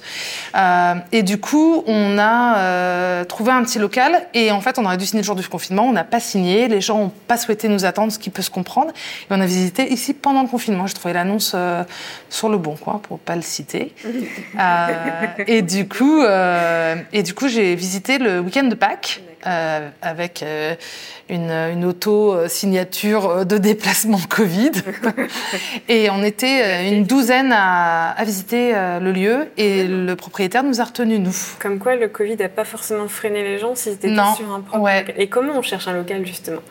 Euh, 0.55 0.95
et 1.11 1.21
du 1.21 1.39
coup, 1.39 1.83
on 1.85 2.17
a 2.17 3.23
trouvé 3.25 3.51
un 3.51 3.63
petit 3.63 3.79
local 3.79 4.27
et 4.33 4.51
en 4.51 4.61
fait, 4.61 4.79
on 4.79 4.85
aurait 4.85 4.97
dû 4.97 5.05
signer 5.05 5.21
le 5.21 5.25
jour 5.25 5.35
du 5.35 5.47
confinement. 5.47 5.83
On 5.83 5.93
n'a 5.93 6.03
pas 6.03 6.19
signé. 6.19 6.67
Les 6.67 6.81
gens 6.81 6.97
n'ont 6.97 7.13
pas 7.27 7.37
souhaité 7.37 7.67
nous 7.69 7.85
attendre, 7.85 8.11
ce 8.11 8.19
qui 8.19 8.29
peut 8.29 8.41
se 8.41 8.49
comprendre. 8.49 8.91
Et 8.91 9.33
on 9.33 9.39
a 9.39 9.45
visité 9.45 9.91
ici 9.91 10.13
pendant 10.13 10.41
le 10.41 10.47
confinement. 10.47 10.87
J'ai 10.87 10.95
trouvé 10.95 11.13
l'annonce 11.13 11.55
sur 12.29 12.49
le 12.49 12.57
Bon 12.57 12.75
Coin, 12.75 12.99
pour 12.99 13.19
pas 13.19 13.35
le 13.35 13.41
citer. 13.41 13.93
Euh, 14.59 14.87
et 15.47 15.61
du 15.61 15.87
coup, 15.87 16.21
euh, 16.21 16.95
et 17.13 17.23
du 17.23 17.33
coup, 17.33 17.47
j'ai 17.47 17.75
visité 17.75 18.17
le 18.17 18.39
week-end 18.39 18.63
de 18.63 18.75
Pâques. 18.75 19.21
euh, 19.47 19.89
avec 20.01 20.43
euh, 20.43 20.75
une, 21.29 21.49
une 21.51 21.85
auto-signature 21.85 23.45
de 23.45 23.57
déplacement 23.57 24.19
Covid. 24.29 24.71
et 25.87 26.09
on 26.09 26.23
était 26.23 26.89
une 26.89 27.05
douzaine 27.05 27.51
à, 27.53 28.11
à 28.11 28.23
visiter 28.25 28.75
euh, 28.75 28.99
le 28.99 29.11
lieu 29.11 29.47
et 29.57 29.85
le 29.87 30.13
propriétaire 30.15 30.63
nous 30.63 30.81
a 30.81 30.83
retenus, 30.83 31.19
nous. 31.19 31.35
Comme 31.59 31.79
quoi, 31.79 31.95
le 31.95 32.07
Covid 32.09 32.35
n'a 32.35 32.49
pas 32.49 32.65
forcément 32.65 33.07
freiné 33.07 33.43
les 33.43 33.59
gens 33.59 33.75
si 33.75 33.91
c'était 33.91 34.13
sur 34.35 34.51
un 34.53 34.61
propre 34.61 34.83
ouais. 34.83 35.05
Et 35.17 35.27
comment 35.27 35.53
on 35.55 35.61
cherche 35.61 35.87
un 35.87 35.93
local, 35.93 36.25
justement? 36.25 36.61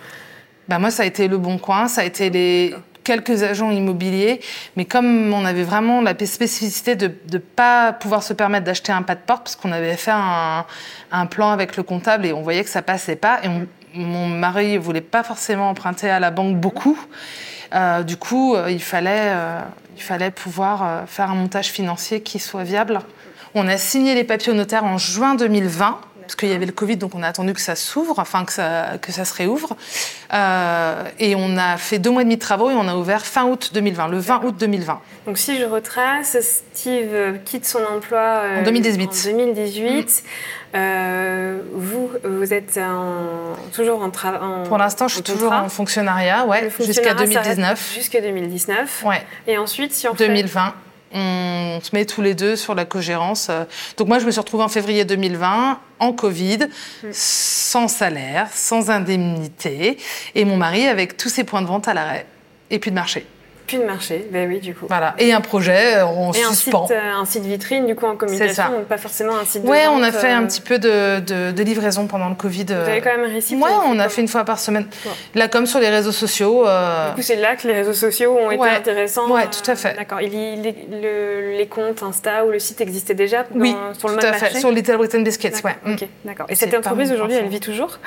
Bah 0.68 0.78
moi, 0.78 0.90
ça 0.90 1.04
a 1.04 1.06
été 1.06 1.28
le 1.28 1.38
bon 1.38 1.56
coin, 1.56 1.88
ça 1.88 2.02
a 2.02 2.04
été 2.04 2.28
les 2.28 2.74
quelques 3.08 3.42
agents 3.42 3.70
immobiliers, 3.70 4.38
mais 4.76 4.84
comme 4.84 5.32
on 5.32 5.46
avait 5.46 5.62
vraiment 5.62 6.02
la 6.02 6.12
spécificité 6.26 6.94
de 6.94 7.10
ne 7.32 7.38
pas 7.38 7.94
pouvoir 7.94 8.22
se 8.22 8.34
permettre 8.34 8.66
d'acheter 8.66 8.92
un 8.92 9.00
pas 9.00 9.14
de 9.14 9.20
porte, 9.20 9.44
parce 9.44 9.56
qu'on 9.56 9.72
avait 9.72 9.96
fait 9.96 10.12
un, 10.12 11.26
plan 11.30 11.48
avec 11.50 11.78
le 11.78 11.82
comptable 11.82 12.26
et 12.26 12.34
on 12.34 12.42
voyait 12.42 12.62
que 12.62 12.68
ça 12.68 12.82
passait 12.82 13.16
pas, 13.16 13.40
et 13.42 13.48
on- 13.48 13.66
mon 13.94 14.26
mari 14.26 14.76
voulait 14.76 15.00
pas 15.00 15.22
forcément 15.22 15.70
emprunter 15.70 16.10
à 16.10 16.20
la 16.20 16.30
banque 16.30 16.56
beaucoup, 16.56 16.98
Euh, 17.74 18.02
du 18.02 18.16
coup, 18.16 18.54
euh, 18.54 18.70
il 18.70 18.80
fallait, 18.82 19.28
euh, 19.28 19.60
il 19.94 20.02
fallait 20.02 20.30
pouvoir 20.30 21.02
faire 21.06 21.30
un 21.30 21.34
montage 21.34 21.66
financier 21.66 22.22
qui 22.22 22.38
soit 22.38 22.64
viable. 22.64 22.98
On 23.54 23.68
a 23.68 23.76
signé 23.76 24.14
les 24.14 24.24
papiers 24.24 24.52
au 24.52 24.54
notaire 24.54 24.84
en 24.86 24.96
juin 24.96 25.34
2020. 25.34 26.00
Parce 26.28 26.36
qu'il 26.36 26.50
y 26.50 26.52
avait 26.52 26.66
le 26.66 26.72
Covid, 26.72 26.96
donc 26.98 27.14
on 27.14 27.22
a 27.22 27.26
attendu 27.28 27.54
que 27.54 27.60
ça 27.60 27.74
s'ouvre, 27.74 28.18
enfin 28.18 28.44
que 28.44 28.52
ça, 28.52 28.98
que 29.00 29.10
ça 29.12 29.24
se 29.24 29.34
réouvre. 29.34 29.76
Euh, 30.34 31.02
et 31.18 31.34
on 31.34 31.56
a 31.56 31.78
fait 31.78 31.98
deux 31.98 32.10
mois 32.10 32.20
et 32.20 32.24
demi 32.26 32.36
de 32.36 32.40
travaux 32.40 32.70
et 32.70 32.74
on 32.74 32.86
a 32.86 32.94
ouvert 32.96 33.24
fin 33.24 33.44
août 33.46 33.70
2020, 33.72 34.08
le 34.08 34.18
20 34.18 34.40
août 34.44 34.54
2020. 34.58 35.00
Donc 35.26 35.38
si 35.38 35.58
je 35.58 35.64
retrace, 35.64 36.36
Steve 36.74 37.38
quitte 37.46 37.64
son 37.66 37.80
emploi 37.96 38.20
euh, 38.20 38.60
En 38.60 38.62
2018. 38.62 39.08
en 39.08 39.30
2018. 39.32 40.24
Euh, 40.74 41.60
vous, 41.72 42.10
vous 42.24 42.52
êtes 42.52 42.76
en- 42.78 43.56
toujours 43.74 44.02
en 44.02 44.10
travail. 44.10 44.40
Pour 44.68 44.76
l'instant, 44.76 45.08
je 45.08 45.14
suis 45.14 45.22
toujours 45.22 45.52
en 45.52 45.68
fonctionnariat, 45.70 46.44
ouais, 46.44 46.70
jusqu'à 46.78 47.14
fonctionnariat 47.14 47.32
s'arrête 47.32 47.56
2019. 47.56 47.92
Jusqu'à 47.94 48.20
2019. 48.20 49.02
Ouais. 49.06 49.22
Et 49.46 49.56
ensuite, 49.56 49.94
si 49.94 50.06
on 50.08 50.14
fait- 50.14 50.26
2020. 50.28 50.74
On 51.12 51.80
se 51.82 51.94
met 51.94 52.04
tous 52.04 52.22
les 52.22 52.34
deux 52.34 52.56
sur 52.56 52.74
la 52.74 52.84
cogérance. 52.84 53.50
Donc 53.96 54.08
moi, 54.08 54.18
je 54.18 54.26
me 54.26 54.30
suis 54.30 54.40
retrouvée 54.40 54.64
en 54.64 54.68
février 54.68 55.04
2020 55.04 55.80
en 56.00 56.12
Covid, 56.12 56.68
sans 57.12 57.88
salaire, 57.88 58.48
sans 58.52 58.90
indemnité, 58.90 59.98
et 60.34 60.44
mon 60.44 60.56
mari 60.56 60.86
avec 60.86 61.16
tous 61.16 61.28
ses 61.28 61.44
points 61.44 61.62
de 61.62 61.66
vente 61.66 61.88
à 61.88 61.94
l'arrêt 61.94 62.26
et 62.70 62.78
puis 62.78 62.90
de 62.90 62.96
marché. 62.96 63.26
Plus 63.68 63.78
de 63.78 63.84
marché, 63.84 64.26
ben 64.32 64.48
oui, 64.48 64.58
du 64.58 64.74
coup. 64.74 64.86
Voilà. 64.88 65.14
Et 65.18 65.32
un 65.32 65.40
projet 65.40 65.98
euh, 65.98 66.04
en 66.06 66.32
Et 66.32 66.42
un 66.42 66.52
site, 66.52 66.74
euh, 66.74 67.12
un 67.14 67.24
site 67.24 67.44
vitrine, 67.44 67.86
du 67.86 67.94
coup, 67.94 68.06
en 68.06 68.16
communication, 68.16 68.54
ça. 68.64 68.68
donc 68.70 68.86
pas 68.86 68.98
forcément 68.98 69.36
un 69.36 69.44
site 69.44 69.62
de 69.62 69.68
Ouais, 69.68 69.84
on 69.88 70.02
a 70.02 70.10
fait 70.10 70.32
euh, 70.32 70.36
un 70.38 70.46
petit 70.46 70.60
peu 70.60 70.78
de, 70.80 71.20
de- 71.20 71.52
de 71.52 71.62
livraison 71.62 72.06
pendant 72.08 72.28
le 72.28 72.34
Covid. 72.34 72.66
euh. 72.70 72.82
Vous 72.84 72.90
avez 72.90 73.00
quand 73.00 73.16
même 73.16 73.30
réussi. 73.30 73.54
Ouais, 73.54 73.70
on 73.86 73.98
a 74.00 74.08
fait 74.08 74.20
une 74.22 74.28
fois 74.28 74.44
par 74.44 74.58
semaine. 74.58 74.86
Ouais. 75.04 75.12
La 75.36 75.46
com 75.48 75.66
sur 75.66 75.78
les 75.78 75.90
réseaux 75.90 76.10
sociaux. 76.12 76.66
euh, 76.66 77.10
Du 77.10 77.16
coup, 77.16 77.22
c'est 77.22 77.36
là 77.36 77.54
que 77.54 77.68
les 77.68 77.74
réseaux 77.74 77.92
sociaux 77.92 78.36
ont 78.36 78.50
été 78.50 78.60
Ouais. 78.60 78.70
intéressants. 78.70 79.30
Ouais, 79.30 79.42
euh, 79.42 79.62
tout 79.62 79.70
à 79.70 79.76
fait. 79.76 79.94
D'accord. 79.96 80.20
Il 80.20 80.34
y- 80.34 80.56
les, 80.56 80.74
le- 80.90 81.56
les 81.56 81.66
comptes 81.66 82.02
Insta 82.02 82.44
ou 82.46 82.50
le 82.50 82.58
site 82.58 82.80
existaient 82.80 83.14
déjà 83.14 83.42
dans- 83.44 83.60
oui, 83.60 83.74
sur 83.98 84.08
le 84.08 84.14
tout 84.14 84.20
mode 84.20 84.24
à 84.24 84.32
fait. 84.34 84.40
marché 84.46 84.60
Sur 84.60 84.70
Little 84.72 84.96
Britain 84.96 85.20
Biscuits, 85.20 85.52
ouais. 85.64 85.76
ok, 85.86 86.08
d'accord. 86.24 86.46
Et 86.48 86.54
cette 86.54 86.74
entreprise 86.74 87.12
aujourd'hui, 87.12 87.36
elle 87.36 87.48
vit 87.48 87.60
toujours 87.60 87.98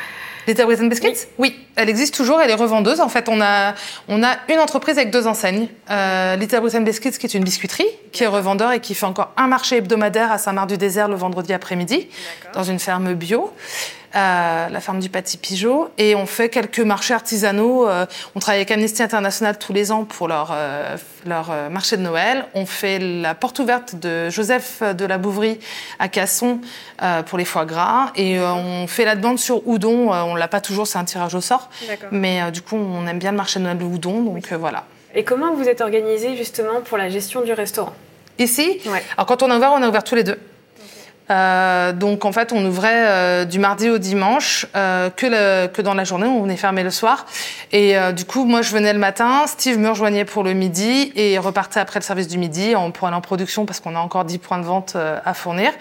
Little 0.47 0.65
Britain 0.65 0.87
Biscuits 0.87 1.27
oui. 1.37 1.55
elle 1.75 1.87
existe 1.87 2.15
toujours, 2.15 2.41
elle 2.41 2.49
est 2.49 2.55
revendeuse. 2.55 2.99
En 2.99 3.09
fait, 3.09 3.29
on 3.29 3.39
a, 3.41 3.75
on 4.07 4.23
a 4.23 4.37
une 4.49 4.59
entreprise 4.59 4.97
avec 4.97 5.11
deux 5.11 5.27
enseignes. 5.27 5.50
Euh, 5.89 6.35
Little 6.35 6.59
Britain 6.61 6.81
Biscuits, 6.81 7.11
qui 7.11 7.25
est 7.25 7.33
une 7.33 7.43
biscuiterie, 7.43 7.87
qui 8.11 8.23
est 8.23 8.27
revendeur 8.27 8.71
et 8.71 8.79
qui 8.79 8.95
fait 8.95 9.05
encore 9.05 9.31
un 9.37 9.47
marché 9.47 9.77
hebdomadaire 9.77 10.31
à 10.31 10.37
Saint-Marc-du-Désert 10.37 11.07
le 11.07 11.15
vendredi 11.15 11.53
après-midi, 11.53 12.07
dans 12.53 12.63
une 12.63 12.79
ferme 12.79 13.13
bio. 13.13 13.53
euh, 14.15 14.67
la 14.69 14.81
ferme 14.81 14.99
du 14.99 15.09
Paty 15.09 15.37
Pigeot 15.37 15.89
et 15.97 16.15
on 16.15 16.25
fait 16.25 16.49
quelques 16.49 16.81
marchés 16.81 17.13
artisanaux. 17.13 17.87
euh, 17.87 18.05
on 18.35 18.39
travaille 18.39 18.59
avec 18.59 18.71
Amnesty 18.71 19.01
International 19.01 19.57
tous 19.57 19.71
les 19.71 19.91
ans 19.91 20.03
pour 20.03 20.27
leur, 20.27 20.51
euh, 20.53 20.97
leur 21.25 21.53
marché 21.69 21.95
de 21.95 22.01
Noël. 22.01 22.45
On 22.53 22.65
fait 22.65 22.99
la 22.99 23.35
porte 23.35 23.59
ouverte 23.59 23.95
de 23.95 24.29
Joseph 24.29 24.81
de 24.83 25.05
la 25.05 25.17
Bouvrie 25.17 25.59
à 25.99 26.09
Casson 26.09 26.59
pour 27.27 27.37
les 27.37 27.45
foie 27.45 27.65
gras 27.65 28.11
et 28.15 28.39
on 28.39 28.85
fait 28.87 29.05
la 29.05 29.15
demande 29.15 29.39
sur 29.39 29.65
Houdon. 29.67 30.11
On 30.11 30.35
l'a 30.35 30.47
pas 30.47 30.61
toujours, 30.61 30.87
c'est 30.87 30.97
un 30.97 31.05
tirage 31.05 31.35
au 31.35 31.41
sort, 31.41 31.69
mais 32.11 32.51
du 32.51 32.61
coup 32.61 32.75
on 32.75 33.07
aime 33.07 33.19
bien 33.19 33.31
le 33.31 33.37
marché 33.37 33.59
de 33.59 33.63
Noël 33.63 33.77
de 33.77 33.83
Houdon, 33.85 34.21
donc 34.21 34.51
voilà. 34.53 34.85
Et 35.15 35.23
comment 35.23 35.53
vous 35.53 35.67
êtes 35.67 35.81
organisé 35.81 36.35
justement 36.37 36.81
pour 36.83 36.97
la 36.97 37.09
gestion 37.09 37.41
du 37.41 37.53
restaurant? 37.53 37.93
Ici, 38.39 38.79
Ouais. 38.85 39.03
alors 39.17 39.25
quand 39.27 39.43
on 39.43 39.51
a 39.51 39.57
ouvert, 39.57 39.71
on 39.73 39.81
a 39.83 39.87
ouvert 39.89 40.03
tous 40.03 40.15
les 40.15 40.23
deux. 40.23 40.39
Euh, 41.29 41.93
donc 41.93 42.25
en 42.25 42.31
fait, 42.33 42.51
on 42.51 42.65
ouvrait 42.65 43.07
euh, 43.07 43.45
du 43.45 43.57
mardi 43.59 43.89
au 43.89 43.97
dimanche, 43.99 44.65
euh, 44.75 45.09
que, 45.09 45.25
le- 45.27 45.67
que 45.67 45.81
dans 45.81 45.93
la 45.93 46.03
journée, 46.03 46.27
on 46.27 46.41
venait 46.41 46.57
fermer 46.57 46.83
le 46.83 46.89
soir. 46.89 47.25
Et 47.71 47.95
du 48.13 48.25
coup, 48.25 48.43
moi, 48.45 48.61
je 48.61 48.71
venais 48.73 48.91
le 48.91 48.99
matin, 48.99 49.43
Steve 49.47 49.77
me 49.77 49.89
rejoignait 49.89 50.25
pour 50.25 50.43
le 50.43 50.53
midi 50.53 51.13
et 51.15 51.37
repartait 51.37 51.79
après 51.79 51.99
le 51.99 52.03
service 52.03 52.27
du 52.27 52.37
midi 52.37 52.75
en, 52.75 52.91
pour 52.91 53.07
aller 53.07 53.15
en 53.15 53.21
production 53.21 53.65
parce 53.65 53.79
qu'on 53.79 53.95
a 53.95 53.99
encore 53.99 54.25
10 54.25 54.39
points 54.39 54.57
de 54.59 54.65
vente 54.65 54.95
à 55.25 55.33
fournir. 55.33 55.71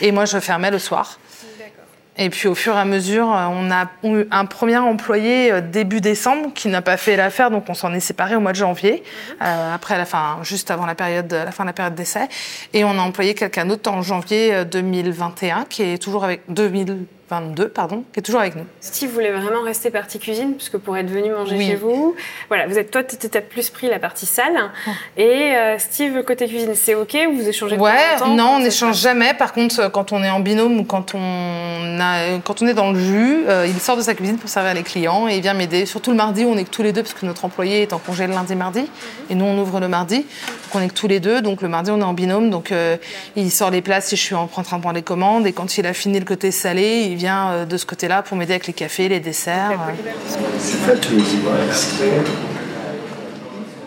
Et 0.00 0.10
moi, 0.10 0.24
je 0.24 0.38
fermais 0.40 0.70
le 0.72 0.78
soir. 0.80 1.18
Et 2.18 2.30
puis 2.30 2.48
au 2.48 2.54
fur 2.54 2.74
et 2.74 2.78
à 2.78 2.84
mesure, 2.84 3.30
euh, 3.30 3.46
on 3.50 3.70
a 3.70 3.88
eu 4.02 4.24
un 4.30 4.46
premier 4.46 4.78
employé 4.78 5.52
euh, 5.52 5.60
début 5.60 6.00
décembre 6.00 6.52
qui 6.54 6.68
n'a 6.68 6.82
pas 6.82 6.96
fait 6.96 7.16
l'affaire, 7.16 7.50
donc 7.50 7.64
on 7.68 7.74
s'en 7.74 7.92
est 7.92 8.00
séparé 8.00 8.36
au 8.36 8.40
mois 8.40 8.52
de 8.52 8.56
janvier, 8.56 9.02
euh, 9.42 9.74
après 9.74 9.98
la 9.98 10.06
fin, 10.06 10.38
juste 10.42 10.70
avant 10.70 10.86
la 10.86 10.94
période, 10.94 11.30
la 11.30 11.52
fin 11.52 11.64
de 11.64 11.68
la 11.68 11.74
période 11.74 11.94
d'essai, 11.94 12.28
et 12.72 12.84
on 12.84 12.98
a 12.98 13.02
employé 13.02 13.34
quelqu'un 13.34 13.66
d'autre 13.66 13.90
en 13.90 14.02
janvier 14.02 14.54
euh, 14.54 14.64
2021 14.64 15.64
qui 15.64 15.82
est 15.82 15.98
toujours 15.98 16.24
avec 16.24 16.42
2022 17.30 17.68
pardon, 17.68 18.04
qui 18.12 18.20
est 18.20 18.22
toujours 18.22 18.40
avec 18.40 18.56
nous. 18.56 18.64
Steve 18.80 19.10
voulait 19.10 19.32
vraiment 19.32 19.62
rester 19.62 19.90
partie 19.90 20.18
cuisine, 20.18 20.54
puisque 20.54 20.78
pour 20.78 20.96
être 20.96 21.10
venu 21.10 21.30
manger 21.30 21.56
Oui. 21.56 21.66
chez 21.66 21.74
vous, 21.74 22.14
voilà, 22.48 22.66
vous 22.66 22.78
êtes 22.78 22.90
toi, 22.90 23.02
tu 23.02 23.16
as 23.36 23.40
plus 23.40 23.70
pris 23.70 23.88
la 23.88 23.98
partie 23.98 24.26
salle, 24.26 24.70
et 25.16 25.54
euh, 25.56 25.78
Steve 25.78 26.22
côté 26.24 26.46
cuisine, 26.46 26.74
c'est 26.74 26.94
ok, 26.94 27.16
vous 27.32 27.48
échangez 27.48 27.76
de 27.76 27.80
Ouais, 27.80 27.92
temps 28.18 28.26
en 28.26 28.28
temps 28.28 28.34
non, 28.34 28.48
on 28.56 28.58
n'échange 28.60 28.96
jamais. 28.98 29.34
Par 29.34 29.52
contre, 29.52 29.80
euh, 29.80 29.88
quand 29.88 30.12
on 30.12 30.22
est 30.22 30.30
en 30.30 30.40
binôme 30.40 30.78
ou 30.78 30.84
quand 30.84 31.14
on, 31.14 31.98
a, 32.00 32.38
quand 32.44 32.62
on 32.62 32.66
est 32.66 32.74
dans 32.74 32.92
le 32.92 32.98
jus, 32.98 33.44
euh, 33.48 33.66
il 33.68 33.78
sort 33.80 33.96
de 33.96 34.02
sa 34.02 34.14
cuisine 34.14 34.38
pour 34.38 34.48
servir 34.48 34.74
les 34.74 34.82
clients 34.82 35.28
et 35.28 35.36
il 35.36 35.42
vient 35.42 35.54
m'aider. 35.54 35.86
Surtout 35.86 36.10
le 36.10 36.16
mardi, 36.16 36.44
on 36.44 36.56
est 36.56 36.64
que 36.64 36.70
tous 36.70 36.82
les 36.82 36.92
deux 36.92 37.02
parce 37.02 37.14
que 37.14 37.26
notre 37.26 37.44
employé 37.44 37.82
est 37.82 37.92
en 37.92 37.98
congé 37.98 38.26
le 38.26 38.32
lundi 38.34 38.54
mardi 38.54 38.88
et 39.30 39.34
nous 39.34 39.44
on 39.44 39.58
ouvre 39.58 39.80
le 39.80 39.88
mardi. 39.88 40.18
Donc 40.18 40.74
on 40.74 40.80
est 40.80 40.88
que 40.88 40.94
tous 40.94 41.08
les 41.08 41.20
deux. 41.20 41.40
Donc 41.40 41.62
le 41.62 41.68
mardi, 41.68 41.90
on 41.90 42.00
est 42.00 42.04
en 42.04 42.12
binôme. 42.14 42.50
Donc 42.50 42.72
euh, 42.72 42.96
il 43.34 43.50
sort 43.50 43.70
les 43.70 43.82
plats 43.82 44.00
si 44.00 44.16
je 44.16 44.22
suis 44.22 44.34
en 44.34 44.46
en 44.56 44.62
train 44.62 44.76
de 44.76 44.82
prendre 44.82 44.94
les 44.94 45.02
commandes 45.02 45.46
et 45.46 45.52
quand 45.52 45.76
il 45.76 45.86
a 45.86 45.92
fini 45.92 46.18
le 46.18 46.24
côté 46.24 46.50
salé, 46.50 47.02
il 47.10 47.15
vient 47.16 47.50
euh, 47.50 47.64
de 47.64 47.76
ce 47.76 47.84
côté-là 47.86 48.22
pour 48.22 48.36
m'aider 48.36 48.52
avec 48.52 48.66
les 48.68 48.72
cafés, 48.72 49.08
les 49.08 49.20
desserts. 49.20 49.72
euh. 49.72 49.92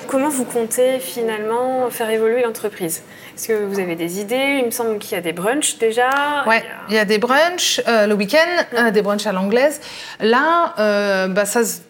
Comment 0.07 0.29
vous 0.29 0.43
comptez 0.45 0.97
finalement 0.99 1.87
faire 1.91 2.09
évoluer 2.09 2.41
l'entreprise? 2.41 3.03
Est-ce 3.37 3.47
que 3.47 3.65
vous 3.65 3.79
avez 3.79 3.95
des 3.95 4.19
idées? 4.19 4.57
Il 4.59 4.65
me 4.65 4.71
semble 4.71 4.97
qu'il 4.97 5.11
y 5.11 5.15
a 5.15 5.21
des 5.21 5.33
brunchs 5.33 5.77
déjà. 5.77 6.09
Ouais, 6.47 6.63
il 6.89 6.95
y 6.95 6.97
a 6.97 7.05
des 7.05 7.19
brunchs 7.19 7.79
euh, 7.87 8.07
le 8.07 8.15
week-end, 8.15 8.63
euh, 8.73 8.89
des 8.89 9.03
brunchs 9.03 9.27
à 9.27 9.31
l'anglaise. 9.31 9.79
Là, 10.19 10.73
euh, 10.79 11.27
bah, 11.27 11.45
ça 11.45 11.63
se- 11.63 11.81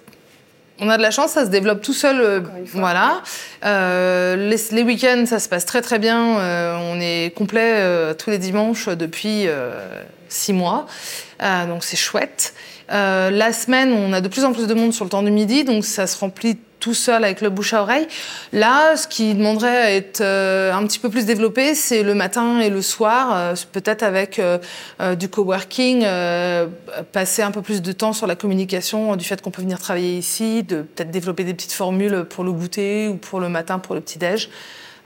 on 0.82 0.90
a 0.90 0.98
de 0.98 1.02
la 1.02 1.12
chance, 1.12 1.32
ça 1.32 1.46
se 1.46 1.50
développe 1.50 1.82
tout 1.82 1.94
seul. 1.94 2.20
euh, 2.20 2.42
voilà. 2.74 3.22
Euh, 3.66 4.36
les, 4.36 4.58
les 4.72 4.84
week-ends, 4.84 5.24
ça 5.26 5.40
se 5.40 5.48
passe 5.48 5.66
très 5.66 5.82
très 5.82 5.98
bien. 6.00 6.40
Euh, 6.40 6.76
on 6.92 7.00
est 7.00 7.34
complet 7.36 7.76
euh, 7.78 8.14
tous 8.14 8.32
les 8.32 8.38
dimanches 8.38 8.90
depuis 8.90 9.46
euh, 9.48 9.72
six 10.28 10.52
mois. 10.52 10.88
Euh, 11.42 11.66
donc 11.68 11.84
c'est 11.84 11.98
chouette. 11.98 12.54
Euh, 12.92 13.30
la 13.30 13.54
semaine, 13.54 13.94
on 13.94 14.14
a 14.14 14.22
de 14.22 14.28
plus 14.28 14.44
en 14.44 14.54
plus 14.54 14.68
de 14.68 14.74
monde 14.74 14.94
sur 14.94 15.06
le 15.06 15.10
temps 15.10 15.24
du 15.24 15.32
midi, 15.32 15.64
donc 15.64 15.86
ça 15.86 16.08
se 16.08 16.18
remplit 16.18 16.58
tout 16.80 16.94
seul 16.94 17.24
avec 17.24 17.42
le 17.42 17.50
bouche 17.50 17.74
à 17.74 17.82
oreille. 17.82 18.08
Là, 18.54 18.96
ce 18.96 19.08
qui 19.08 19.34
demanderait 19.34 19.78
à 19.78 19.92
être 19.92 20.22
euh, 20.22 20.74
un 20.74 20.86
petit 20.88 21.00
peu 21.00 21.10
plus 21.10 21.26
développé, 21.26 21.76
c'est 21.76 22.04
le 22.04 22.16
matin 22.16 22.60
et 22.60 22.70
le 22.70 22.82
soir, 22.82 23.32
euh, 23.34 23.54
peut-être 23.72 24.02
avec 24.02 24.40
euh, 24.40 24.58
euh, 25.02 25.16
du 25.16 25.30
coworking, 25.30 26.04
euh, 26.06 26.68
passer 27.12 27.42
un 27.42 27.52
peu 27.52 27.62
plus 27.62 27.82
de 27.82 27.92
temps 27.92 28.14
sur 28.14 28.28
la 28.28 28.36
communication 28.36 29.16
du 29.16 29.26
fait 29.26 29.42
qu'on 29.42 29.52
peut 29.52 29.62
venir 29.62 29.80
travailler 29.80 30.18
ici, 30.18 30.64
de 30.64 30.82
peut-être 30.82 31.12
développer 31.12 31.44
des 31.44 31.54
petites 31.54 31.74
formules 31.74 32.26
pour 32.30 32.44
le 32.44 32.52
goûter 32.52 33.08
ou 33.08 33.16
pour 33.16 33.40
le 33.40 33.50
matin 33.50 33.80
pour 33.80 33.96
le 33.96 34.02
petit 34.02 34.18
déj. 34.18 34.50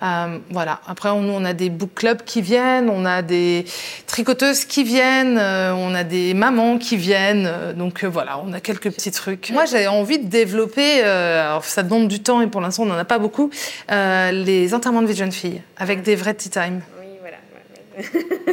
Euh, 0.03 0.37
voilà. 0.49 0.81
Après, 0.87 1.09
on, 1.09 1.23
on 1.29 1.45
a 1.45 1.53
des 1.53 1.69
book 1.69 1.91
clubs 1.95 2.23
qui 2.23 2.41
viennent, 2.41 2.89
on 2.89 3.05
a 3.05 3.21
des 3.21 3.65
tricoteuses 4.07 4.65
qui 4.65 4.83
viennent, 4.83 5.37
euh, 5.37 5.73
on 5.73 5.95
a 5.95 6.03
des 6.03 6.33
mamans 6.33 6.77
qui 6.77 6.97
viennent. 6.97 7.45
euh, 7.47 7.73
donc 7.73 8.03
voilà, 8.03 8.39
on 8.45 8.51
a 8.53 8.59
quelques 8.59 8.91
petits 8.91 9.11
trucs. 9.11 9.51
Moi, 9.51 9.65
j'avais 9.65 9.87
envie 9.87 10.19
de 10.19 10.27
développer, 10.27 11.01
ça 11.63 11.83
demande 11.83 12.07
du 12.07 12.21
temps 12.21 12.41
et 12.41 12.47
pour 12.47 12.61
l'instant, 12.61 12.83
on 12.83 12.87
n'en 12.87 12.97
a 12.97 13.05
pas 13.05 13.19
beaucoup, 13.19 13.49
les 13.89 14.73
enterrements 14.73 15.01
de 15.01 15.07
vie 15.07 15.13
de 15.13 15.19
jeunes 15.19 15.31
filles 15.31 15.61
avec 15.77 16.01
des 16.03 16.15
vrais 16.15 16.33
tea 16.33 16.49
time. 16.49 16.81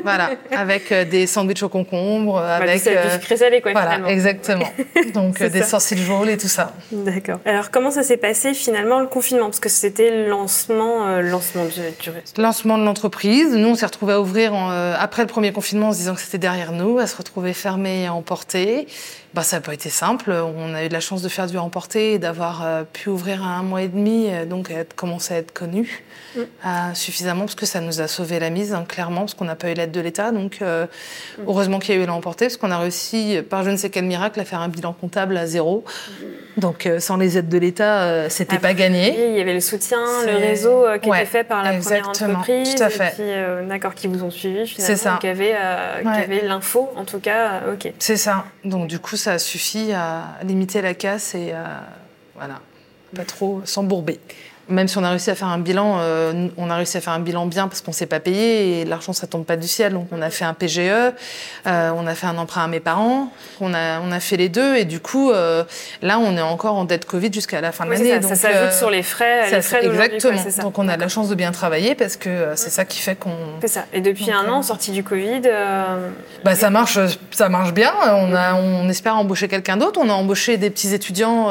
Voilà. 0.02 0.30
Avec 0.50 0.92
euh, 0.92 1.04
des 1.04 1.26
sandwichs 1.26 1.62
au 1.62 1.68
concombre, 1.68 2.38
avec. 2.38 2.84
Bah, 2.84 2.90
du, 2.90 2.96
euh, 2.96 3.04
du 3.04 3.10
sucré 3.12 3.36
salé, 3.36 3.60
quoi, 3.60 3.72
voilà, 3.72 3.90
finalement. 3.90 4.08
exactement. 4.08 4.66
Donc 5.14 5.40
euh, 5.40 5.48
des 5.48 5.62
sausage 5.62 6.08
rolls 6.08 6.30
et 6.30 6.36
tout 6.36 6.48
ça. 6.48 6.74
D'accord. 6.92 7.38
Alors, 7.44 7.70
comment 7.70 7.90
ça 7.90 8.02
s'est 8.02 8.16
passé 8.16 8.54
finalement 8.54 9.00
le 9.00 9.06
confinement? 9.06 9.46
Parce 9.46 9.60
que 9.60 9.68
c'était 9.68 10.10
le 10.10 10.28
lancement, 10.28 11.06
euh, 11.06 11.22
lancement 11.22 11.64
du, 11.64 11.80
du. 11.80 12.10
Lancement 12.40 12.78
de 12.78 12.84
l'entreprise. 12.84 13.54
Nous, 13.54 13.68
on 13.68 13.74
s'est 13.74 13.86
retrouvés 13.86 14.14
à 14.14 14.20
ouvrir 14.20 14.54
en, 14.54 14.70
euh, 14.70 14.94
après 14.98 15.22
le 15.22 15.28
premier 15.28 15.52
confinement 15.52 15.88
en 15.88 15.92
se 15.92 15.98
disant 15.98 16.14
que 16.14 16.20
c'était 16.20 16.38
derrière 16.38 16.72
nous, 16.72 16.98
à 16.98 17.06
se 17.06 17.16
retrouver 17.16 17.52
fermés 17.52 18.04
et 18.04 18.08
emportés. 18.08 18.86
Bah, 19.34 19.42
ça 19.42 19.56
n'a 19.56 19.60
pas 19.60 19.74
été 19.74 19.90
simple. 19.90 20.32
On 20.32 20.74
a 20.74 20.84
eu 20.84 20.88
de 20.88 20.92
la 20.92 21.00
chance 21.00 21.22
de 21.22 21.28
faire 21.28 21.46
du 21.46 21.56
emporté 21.56 22.14
et 22.14 22.18
d'avoir 22.18 22.62
euh, 22.64 22.82
pu 22.90 23.08
ouvrir 23.08 23.44
à 23.44 23.50
un 23.50 23.62
mois 23.62 23.82
et 23.82 23.88
demi, 23.88 24.28
donc 24.48 24.70
être, 24.70 24.94
commencer 24.94 25.34
à 25.34 25.36
être 25.38 25.52
connu 25.52 26.02
Mm. 26.36 26.94
suffisamment 26.94 27.40
parce 27.42 27.54
que 27.54 27.66
ça 27.66 27.80
nous 27.80 28.00
a 28.00 28.06
sauvé 28.06 28.38
la 28.38 28.50
mise, 28.50 28.72
hein, 28.72 28.84
clairement, 28.86 29.26
parce 29.30 29.38
qu'on 29.38 29.44
n'a 29.44 29.56
pas 29.56 29.70
eu 29.70 29.74
l'aide 29.74 29.92
de 29.92 30.00
l'État. 30.00 30.32
Donc, 30.32 30.58
euh, 30.62 30.86
heureusement 31.46 31.78
qu'il 31.78 31.94
y 31.94 31.98
a 31.98 32.02
eu 32.02 32.06
l'emporté, 32.06 32.46
parce 32.46 32.56
qu'on 32.56 32.70
a 32.70 32.78
réussi, 32.78 33.38
par 33.48 33.64
je 33.64 33.70
ne 33.70 33.76
sais 33.76 33.90
quel 33.90 34.04
miracle, 34.04 34.40
à 34.40 34.44
faire 34.44 34.60
un 34.60 34.68
bilan 34.68 34.92
comptable 34.92 35.36
à 35.36 35.46
zéro. 35.46 35.84
Donc, 36.56 36.86
euh, 36.86 36.98
sans 37.00 37.16
les 37.16 37.38
aides 37.38 37.48
de 37.48 37.58
l'État, 37.58 38.02
euh, 38.02 38.26
c'était 38.28 38.56
Après, 38.56 38.68
pas 38.68 38.74
gagné. 38.74 39.10
Oui, 39.16 39.24
il 39.30 39.38
y 39.38 39.40
avait 39.40 39.54
le 39.54 39.60
soutien, 39.60 39.98
le 40.26 40.36
réseau 40.36 40.84
qui 41.00 41.08
Ouais, 41.08 41.18
était 41.18 41.26
fait 41.26 41.44
par 41.44 41.58
la 41.62 41.70
première 41.78 41.78
exactement, 41.98 42.38
entreprise. 42.40 42.74
tout 42.74 42.82
à 42.82 42.88
fait. 42.90 43.08
Et 43.22 43.56
puis, 43.60 43.68
d'accord, 43.68 43.94
qui 43.94 44.06
vous 44.08 44.22
ont 44.24 44.30
suivi 44.30 44.66
finalement. 44.66 44.86
C'est 44.86 44.96
ça. 44.96 45.18
Qui 45.20 45.28
qui 45.28 46.06
Ouais. 46.08 46.22
avaient 46.24 46.42
l'info, 46.42 46.90
en 46.96 47.04
tout 47.04 47.20
cas. 47.20 47.62
ok. 47.72 47.92
C'est 47.98 48.16
ça. 48.16 48.44
Donc 48.64 48.88
du 48.88 48.98
coup, 48.98 49.16
ça 49.16 49.38
suffit 49.38 49.92
à 49.92 50.24
limiter 50.44 50.82
la 50.82 50.94
casse 50.94 51.34
et 51.34 51.52
à, 51.52 51.82
voilà, 52.34 52.60
pas 53.14 53.24
trop 53.24 53.60
s'embourber. 53.64 54.18
Même 54.70 54.88
si 54.88 54.96
on 54.98 55.04
a 55.04 55.10
réussi 55.10 55.30
à 55.30 55.34
faire 55.34 55.48
un 55.48 55.58
bilan, 55.58 55.96
euh, 56.00 56.48
on 56.56 56.70
a 56.70 56.76
réussi 56.76 56.96
à 56.96 57.00
faire 57.00 57.12
un 57.12 57.18
bilan 57.20 57.46
bien 57.46 57.68
parce 57.68 57.80
qu'on 57.80 57.92
s'est 57.92 58.06
pas 58.06 58.20
payé 58.20 58.80
et 58.80 58.84
l'argent 58.84 59.12
ça 59.12 59.26
tombe 59.26 59.44
pas 59.44 59.56
du 59.56 59.68
ciel. 59.68 59.92
Donc 59.92 60.08
on 60.12 60.22
a 60.22 60.30
fait 60.30 60.44
un 60.44 60.54
PGE, 60.54 60.78
euh, 60.80 61.12
on 61.66 62.06
a 62.06 62.14
fait 62.14 62.26
un 62.26 62.38
emprunt 62.38 62.64
à 62.64 62.68
mes 62.68 62.80
parents, 62.80 63.28
on 63.60 63.74
a 63.74 64.00
on 64.00 64.12
a 64.12 64.20
fait 64.20 64.36
les 64.36 64.48
deux 64.48 64.76
et 64.76 64.84
du 64.84 65.00
coup 65.00 65.30
euh, 65.30 65.64
là 66.02 66.18
on 66.18 66.36
est 66.36 66.40
encore 66.42 66.76
en 66.76 66.84
dette 66.84 67.04
Covid 67.04 67.32
jusqu'à 67.32 67.60
la 67.60 67.72
fin 67.72 67.84
de 67.84 67.90
Oui, 67.90 67.96
l'année. 68.08 68.22
ça, 68.26 68.34
s'ajoute 68.36 68.72
sur 68.72 68.90
les 68.90 69.02
frais, 69.02 69.48
ça- 69.50 69.56
les 69.56 69.62
frais 69.62 69.84
exactement. 69.86 70.32
quoi, 70.34 70.42
c'est 70.42 70.50
ça. 70.50 70.62
Donc 70.62 70.78
on 70.78 70.88
a 70.88 70.96
de 70.96 71.00
la 71.00 71.08
chance 71.08 71.28
de 71.28 71.34
bien 71.34 71.52
travailler 71.52 71.94
parce 71.94 72.16
que 72.16 72.52
c'est 72.54 72.70
ça 72.70 72.84
qui 72.84 73.00
fait 73.00 73.16
qu'on 73.16 73.34
C'est 73.60 73.68
ça. 73.68 73.84
Et 73.92 74.00
depuis 74.00 74.26
Donc, 74.26 74.34
un 74.34 74.48
an, 74.50 74.62
sorti 74.62 74.90
du 74.92 75.02
Covid, 75.04 75.42
bah, 76.44 76.54
ça 76.54 76.70
marche, 76.70 76.98
ça 77.30 77.48
marche 77.48 77.72
bien. 77.72 77.92
On, 78.06 78.34
a, 78.34 78.54
on 78.54 78.88
espère 78.88 79.16
embaucher 79.16 79.48
quelqu'un 79.48 79.76
d'autre. 79.76 80.00
On 80.02 80.08
a 80.08 80.12
embauché 80.12 80.56
des 80.56 80.70
petits 80.70 80.94
étudiants. 80.94 81.48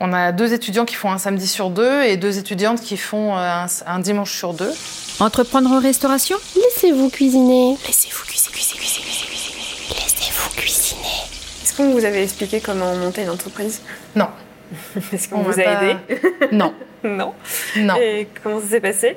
On 0.00 0.12
a 0.12 0.32
deux 0.32 0.52
étudiants 0.52 0.84
qui 0.84 0.94
font 0.94 1.10
un 1.10 1.18
samedi 1.18 1.46
sur 1.46 1.70
deux 1.70 2.02
et 2.04 2.16
deux 2.16 2.38
étudiantes 2.38 2.80
qui 2.80 2.96
font 2.96 3.36
euh, 3.36 3.40
un, 3.40 3.66
un 3.86 3.98
dimanche 3.98 4.32
sur 4.36 4.52
deux. 4.54 4.72
Entreprendre 5.20 5.70
en 5.72 5.80
restauration? 5.80 6.36
Laissez-vous 6.56 7.10
cuisiner. 7.10 7.76
Laissez-vous 7.86 8.24
cuisiner, 8.24 8.52
cuisiner, 8.52 8.78
cuisiner, 8.78 9.04
cuisiner, 9.04 9.26
cuisiner. 9.26 10.00
Laissez-vous 10.00 10.50
cuisiner. 10.56 11.00
est-ce 11.62 11.76
qu'on 11.76 11.90
vous 11.90 12.04
avait 12.04 12.22
expliqué 12.22 12.60
comment 12.60 12.94
monter 12.94 13.22
une 13.22 13.30
entreprise? 13.30 13.80
Non. 14.14 14.28
Est-ce 15.12 15.28
qu'on 15.28 15.38
On 15.38 15.42
vous 15.42 15.58
a 15.58 15.62
pas- 15.62 15.82
aidé? 15.84 15.96
Non. 16.52 16.74
Non. 17.02 17.32
Non. 17.76 17.94
Et 17.96 18.28
comment 18.42 18.60
ça 18.60 18.66
s'est 18.68 18.80
passé? 18.80 19.16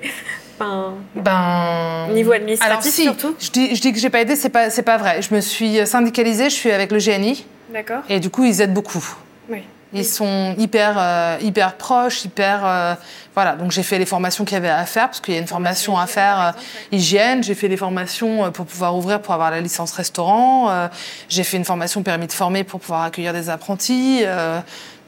Enfin, 0.59 0.93
Ben. 1.15 2.07
Niveau 2.13 2.31
administratif, 2.31 2.71
Alors 2.71 2.83
si, 2.83 3.03
surtout 3.03 3.35
je 3.39 3.49
dis, 3.49 3.75
je 3.75 3.81
dis 3.81 3.91
que 3.91 3.99
j'ai 3.99 4.09
pas 4.09 4.21
aidé, 4.21 4.35
c'est 4.35 4.49
pas, 4.49 4.69
c'est 4.69 4.83
pas 4.83 4.97
vrai. 4.97 5.21
Je 5.21 5.33
me 5.35 5.41
suis 5.41 5.85
syndicalisée, 5.85 6.45
je 6.49 6.55
suis 6.55 6.71
avec 6.71 6.91
le 6.91 6.99
GNI 6.99 7.45
D'accord. 7.73 8.01
et 8.09 8.19
du 8.19 8.29
coup 8.29 8.43
ils 8.45 8.61
aident 8.61 8.73
beaucoup. 8.73 9.03
Oui. 9.49 9.63
Ils 9.93 10.05
sont 10.05 10.55
hyper, 10.57 10.95
euh, 10.97 11.37
hyper 11.41 11.75
proches, 11.75 12.23
hyper. 12.23 12.61
euh, 12.65 12.95
voilà, 13.33 13.55
donc 13.55 13.71
j'ai 13.71 13.83
fait 13.83 13.99
les 13.99 14.05
formations 14.05 14.45
qu'il 14.45 14.53
y 14.53 14.57
avait 14.57 14.69
à 14.69 14.85
faire, 14.85 15.07
parce 15.07 15.19
qu'il 15.19 15.33
y 15.33 15.37
a 15.37 15.39
une 15.41 15.47
formation 15.47 15.97
à 15.97 16.05
faire 16.07 16.39
euh, 16.39 16.51
hygiène. 16.91 17.43
J'ai 17.43 17.55
fait 17.55 17.67
les 17.67 17.77
formations 17.77 18.45
euh, 18.45 18.49
pour 18.51 18.65
pouvoir 18.65 18.95
ouvrir, 18.95 19.21
pour 19.21 19.33
avoir 19.33 19.51
la 19.51 19.59
licence 19.59 19.91
restaurant. 19.91 20.69
euh, 20.69 20.87
j'ai 21.27 21.43
fait 21.43 21.57
une 21.57 21.65
formation 21.65 22.03
permis 22.03 22.27
de 22.27 22.31
former 22.31 22.63
pour 22.63 22.79
pouvoir 22.79 23.03
accueillir 23.03 23.33
des 23.33 23.49
apprentis 23.49 24.21
euh, 24.23 24.59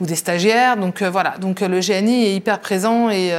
ou 0.01 0.05
des 0.05 0.15
stagiaires. 0.15 0.75
Donc 0.75 1.01
voilà, 1.01 1.35
donc 1.39 1.61
le 1.61 1.79
GNI 1.79 2.25
est 2.25 2.35
hyper 2.35 2.59
présent 2.59 3.09
et. 3.09 3.33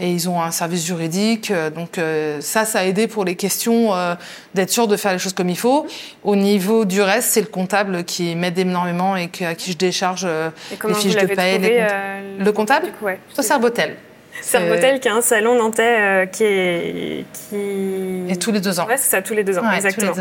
Et 0.00 0.10
ils 0.10 0.28
ont 0.28 0.40
un 0.42 0.50
service 0.50 0.84
juridique, 0.86 1.50
euh, 1.50 1.68
donc 1.70 1.98
euh, 1.98 2.40
ça, 2.40 2.64
ça 2.64 2.80
a 2.80 2.84
aidé 2.84 3.06
pour 3.06 3.24
les 3.24 3.36
questions 3.36 3.94
euh, 3.94 4.14
d'être 4.54 4.70
sûr 4.70 4.88
de 4.88 4.96
faire 4.96 5.12
les 5.12 5.18
choses 5.18 5.34
comme 5.34 5.50
il 5.50 5.58
faut. 5.58 5.86
Au 6.24 6.36
niveau 6.36 6.84
du 6.86 7.02
reste, 7.02 7.28
c'est 7.28 7.42
le 7.42 7.46
comptable 7.48 8.04
qui 8.04 8.34
m'aide 8.34 8.58
énormément 8.58 9.14
et 9.16 9.30
à 9.44 9.54
qui 9.54 9.72
je 9.72 9.76
décharge 9.76 10.26
les 10.26 10.94
fiches 10.94 11.14
de 11.14 11.26
comptes. 11.26 11.38
euh, 11.38 12.20
Le 12.38 12.52
comptable 12.52 12.86
coup, 12.98 13.04
ouais. 13.04 13.20
Ça, 13.34 13.42
c'est 13.42 13.52
un 13.52 13.58
botel. 13.58 13.96
C'est 14.42 14.56
un 14.56 14.72
hôtel 14.72 15.00
qui 15.00 15.08
a 15.08 15.14
un 15.14 15.20
salon 15.20 15.54
nantais 15.54 15.82
euh, 15.98 16.26
qui 16.26 16.44
est. 16.44 17.24
Qui... 17.50 18.32
Et 18.32 18.36
tous 18.36 18.52
les 18.52 18.60
deux 18.60 18.80
ans. 18.80 18.86
Ouais, 18.86 18.96
c'est 18.96 19.10
ça, 19.10 19.22
tous 19.22 19.34
les 19.34 19.44
deux 19.44 19.58
ans, 19.58 19.62
Ouais, 19.62 19.76
exactement. 19.76 20.12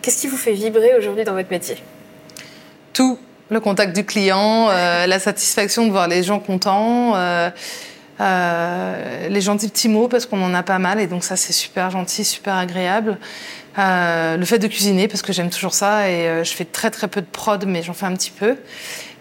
Qu'est-ce 0.00 0.20
qui 0.20 0.28
vous 0.28 0.36
fait 0.38 0.52
vibrer 0.52 0.94
aujourd'hui 0.96 1.24
dans 1.24 1.34
votre 1.34 1.50
métier? 1.50 1.76
Tout. 2.94 3.18
Le 3.50 3.58
contact 3.60 3.94
du 3.94 4.06
client, 4.06 4.68
euh, 4.70 5.06
la 5.08 5.18
satisfaction 5.18 5.84
de 5.86 5.90
voir 5.90 6.06
les 6.08 6.22
gens 6.22 6.38
contents, 6.38 7.14
euh, 8.20 9.28
les 9.28 9.40
gentils 9.40 9.68
petits 9.68 9.88
mots 9.88 10.08
parce 10.08 10.26
qu'on 10.26 10.42
en 10.42 10.52
a 10.54 10.62
pas 10.62 10.78
mal 10.78 11.00
et 11.00 11.06
donc 11.06 11.24
ça 11.24 11.36
c'est 11.36 11.52
super 11.52 11.90
gentil, 11.90 12.24
super 12.24 12.54
agréable. 12.56 13.18
Euh, 13.78 14.36
le 14.36 14.44
fait 14.44 14.58
de 14.58 14.66
cuisiner 14.66 15.06
parce 15.06 15.22
que 15.22 15.32
j'aime 15.32 15.48
toujours 15.48 15.74
ça 15.74 16.10
et 16.10 16.28
euh, 16.28 16.44
je 16.44 16.52
fais 16.52 16.64
très 16.64 16.90
très 16.90 17.06
peu 17.06 17.20
de 17.20 17.26
prod 17.26 17.64
mais 17.66 17.82
j'en 17.82 17.94
fais 17.94 18.06
un 18.06 18.14
petit 18.14 18.32
peu. 18.32 18.56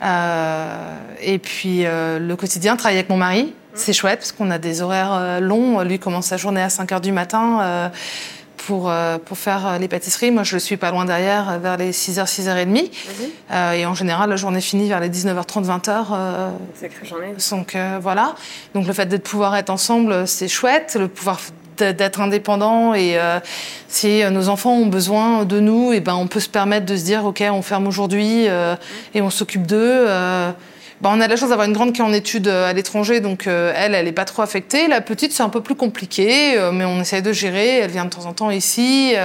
Euh, 0.01 0.95
et 1.21 1.39
puis 1.39 1.83
le 1.83 2.35
quotidien, 2.35 2.75
travailler 2.75 2.99
avec 2.99 3.09
mon 3.09 3.17
mari, 3.17 3.53
c'est 3.73 3.93
chouette 3.93 4.19
parce 4.19 4.31
qu'on 4.31 4.51
a 4.51 4.57
des 4.57 4.81
horaires 4.81 5.39
longs. 5.41 5.81
Lui 5.81 5.99
commence 5.99 6.27
sa 6.27 6.37
journée 6.37 6.61
à 6.61 6.69
5 6.69 6.91
heures 6.91 7.01
du 7.01 7.11
matin. 7.11 7.91
Pour, 8.67 8.89
euh, 8.89 9.17
pour 9.17 9.37
faire 9.37 9.65
euh, 9.67 9.77
les 9.77 9.87
pâtisseries. 9.87 10.31
Moi, 10.31 10.43
je 10.43 10.57
suis 10.57 10.77
pas 10.77 10.91
loin 10.91 11.05
derrière, 11.05 11.49
euh, 11.49 11.57
vers 11.57 11.77
les 11.77 11.91
6h, 11.91 12.25
6h30. 12.25 12.91
Euh, 13.51 13.71
et 13.71 13.85
en 13.85 13.93
général, 13.95 14.29
la 14.29 14.35
journée 14.35 14.61
finit 14.61 14.87
vers 14.89 14.99
les 14.99 15.09
19h30, 15.09 15.65
20h. 15.65 16.05
Euh, 16.11 16.49
Sacrée 16.75 17.05
journée. 17.05 17.33
donc 17.51 17.75
euh, 17.75 17.99
voilà. 18.01 18.35
Donc 18.73 18.85
le 18.87 18.93
fait 18.93 19.05
de 19.05 19.17
pouvoir 19.17 19.55
être 19.55 19.69
ensemble, 19.69 20.27
c'est 20.27 20.47
chouette. 20.47 20.97
Le 20.99 21.07
pouvoir 21.07 21.39
d'être 21.77 22.19
indépendant 22.19 22.93
et 22.93 23.17
euh, 23.17 23.39
si 23.87 24.21
nos 24.31 24.49
enfants 24.49 24.73
ont 24.73 24.87
besoin 24.87 25.45
de 25.45 25.61
nous, 25.61 25.93
et 25.93 26.01
ben 26.01 26.13
on 26.13 26.27
peut 26.27 26.41
se 26.41 26.49
permettre 26.49 26.85
de 26.85 26.97
se 26.97 27.05
dire 27.05 27.23
ok, 27.23 27.41
on 27.49 27.61
ferme 27.61 27.87
aujourd'hui 27.87 28.49
euh, 28.49 28.75
et 29.13 29.21
on 29.21 29.29
s'occupe 29.29 29.65
d'eux. 29.65 29.77
Euh, 29.79 30.51
ben, 31.01 31.11
on 31.13 31.21
a 31.21 31.25
de 31.25 31.29
la 31.29 31.35
chance 31.37 31.49
d'avoir 31.49 31.67
une 31.67 31.73
grande 31.73 31.93
qui 31.93 32.01
est 32.01 32.03
en 32.03 32.11
études 32.11 32.47
euh, 32.47 32.69
à 32.69 32.73
l'étranger, 32.73 33.21
donc 33.21 33.47
euh, 33.47 33.71
elle, 33.75 33.95
elle 33.95 34.07
est 34.07 34.13
pas 34.13 34.25
trop 34.25 34.41
affectée. 34.41 34.87
La 34.87 34.99
petite, 34.99 35.31
c'est 35.31 35.43
un 35.43 35.49
peu 35.49 35.61
plus 35.61 35.75
compliqué, 35.75 36.57
euh, 36.57 36.71
mais 36.71 36.83
on 36.83 36.99
essaye 36.99 37.21
de 37.21 37.31
gérer. 37.31 37.77
Elle 37.77 37.91
vient 37.91 38.05
de 38.05 38.09
temps 38.09 38.25
en 38.25 38.33
temps 38.33 38.51
ici, 38.51 39.15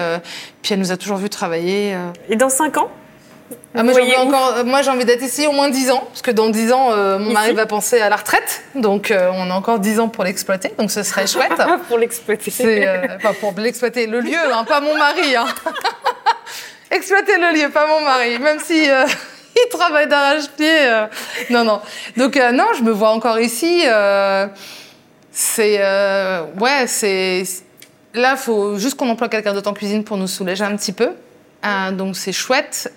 puis 0.62 0.74
elle 0.74 0.80
nous 0.80 0.92
a 0.92 0.96
toujours 0.96 1.16
vu 1.16 1.28
travailler. 1.28 1.96
Et 2.28 2.36
dans 2.36 2.48
5 2.48 2.76
ans 2.78 2.90
Ah, 3.74 3.82
moi, 3.82 3.92
j'ai 3.92 4.16
envie, 4.16 4.88
envie 4.88 5.04
d'être 5.04 5.22
ici 5.22 5.48
au 5.48 5.52
moins 5.52 5.68
10 5.68 5.90
ans, 5.90 6.04
parce 6.08 6.22
que 6.22 6.30
dans 6.30 6.48
10 6.48 6.72
ans, 6.72 6.92
euh, 6.92 7.18
mon 7.18 7.32
mari 7.32 7.52
va 7.54 7.66
penser 7.66 8.00
à 8.00 8.08
la 8.08 8.16
retraite, 8.16 8.62
donc 8.76 9.10
euh, 9.10 9.30
on 9.34 9.50
a 9.50 9.54
encore 9.54 9.80
10 9.80 9.98
ans 9.98 10.08
pour 10.08 10.22
l'exploiter, 10.22 10.72
donc 10.78 10.92
ce 10.92 11.02
serait 11.02 11.26
chouette. 11.26 11.60
pour 11.88 11.98
l'exploiter. 11.98 12.52
Euh, 12.86 13.06
enfin, 13.16 13.32
pour 13.40 13.52
l'exploiter, 13.56 14.06
le 14.06 14.20
lieu, 14.20 14.38
hein, 14.52 14.64
pas 14.64 14.80
mon 14.80 14.96
mari. 14.96 15.34
Hein. 15.34 15.46
Exploiter 16.92 17.36
le 17.36 17.60
lieu, 17.60 17.68
pas 17.70 17.88
mon 17.88 18.00
mari, 18.02 18.38
même 18.38 18.60
si 18.60 18.88
il 19.66 19.68
travaille 19.70 20.08
d'arrache-pied. 20.08 20.88
euh, 20.88 21.06
non, 21.50 21.64
non. 21.64 21.80
Donc 22.16 22.36
euh, 22.36 22.52
non, 22.52 22.66
je 22.76 22.82
me 22.82 22.90
vois 22.90 23.10
encore 23.10 23.38
ici. 23.38 23.82
euh, 23.86 24.46
c'est 25.32 25.78
ouais, 26.60 26.86
c'est 26.86 27.42
là, 28.14 28.36
faut 28.36 28.78
juste 28.78 28.96
qu'on 28.96 29.08
emploie 29.08 29.28
quelqu'un 29.28 29.52
d'autre 29.52 29.70
en 29.70 29.74
cuisine 29.74 30.04
pour 30.04 30.16
nous 30.16 30.28
soulager 30.28 30.64
un 30.64 30.76
petit 30.76 30.92
peu. 30.92 31.10
Donc 31.92 32.16
c'est 32.16 32.32
chouette. 32.32 32.92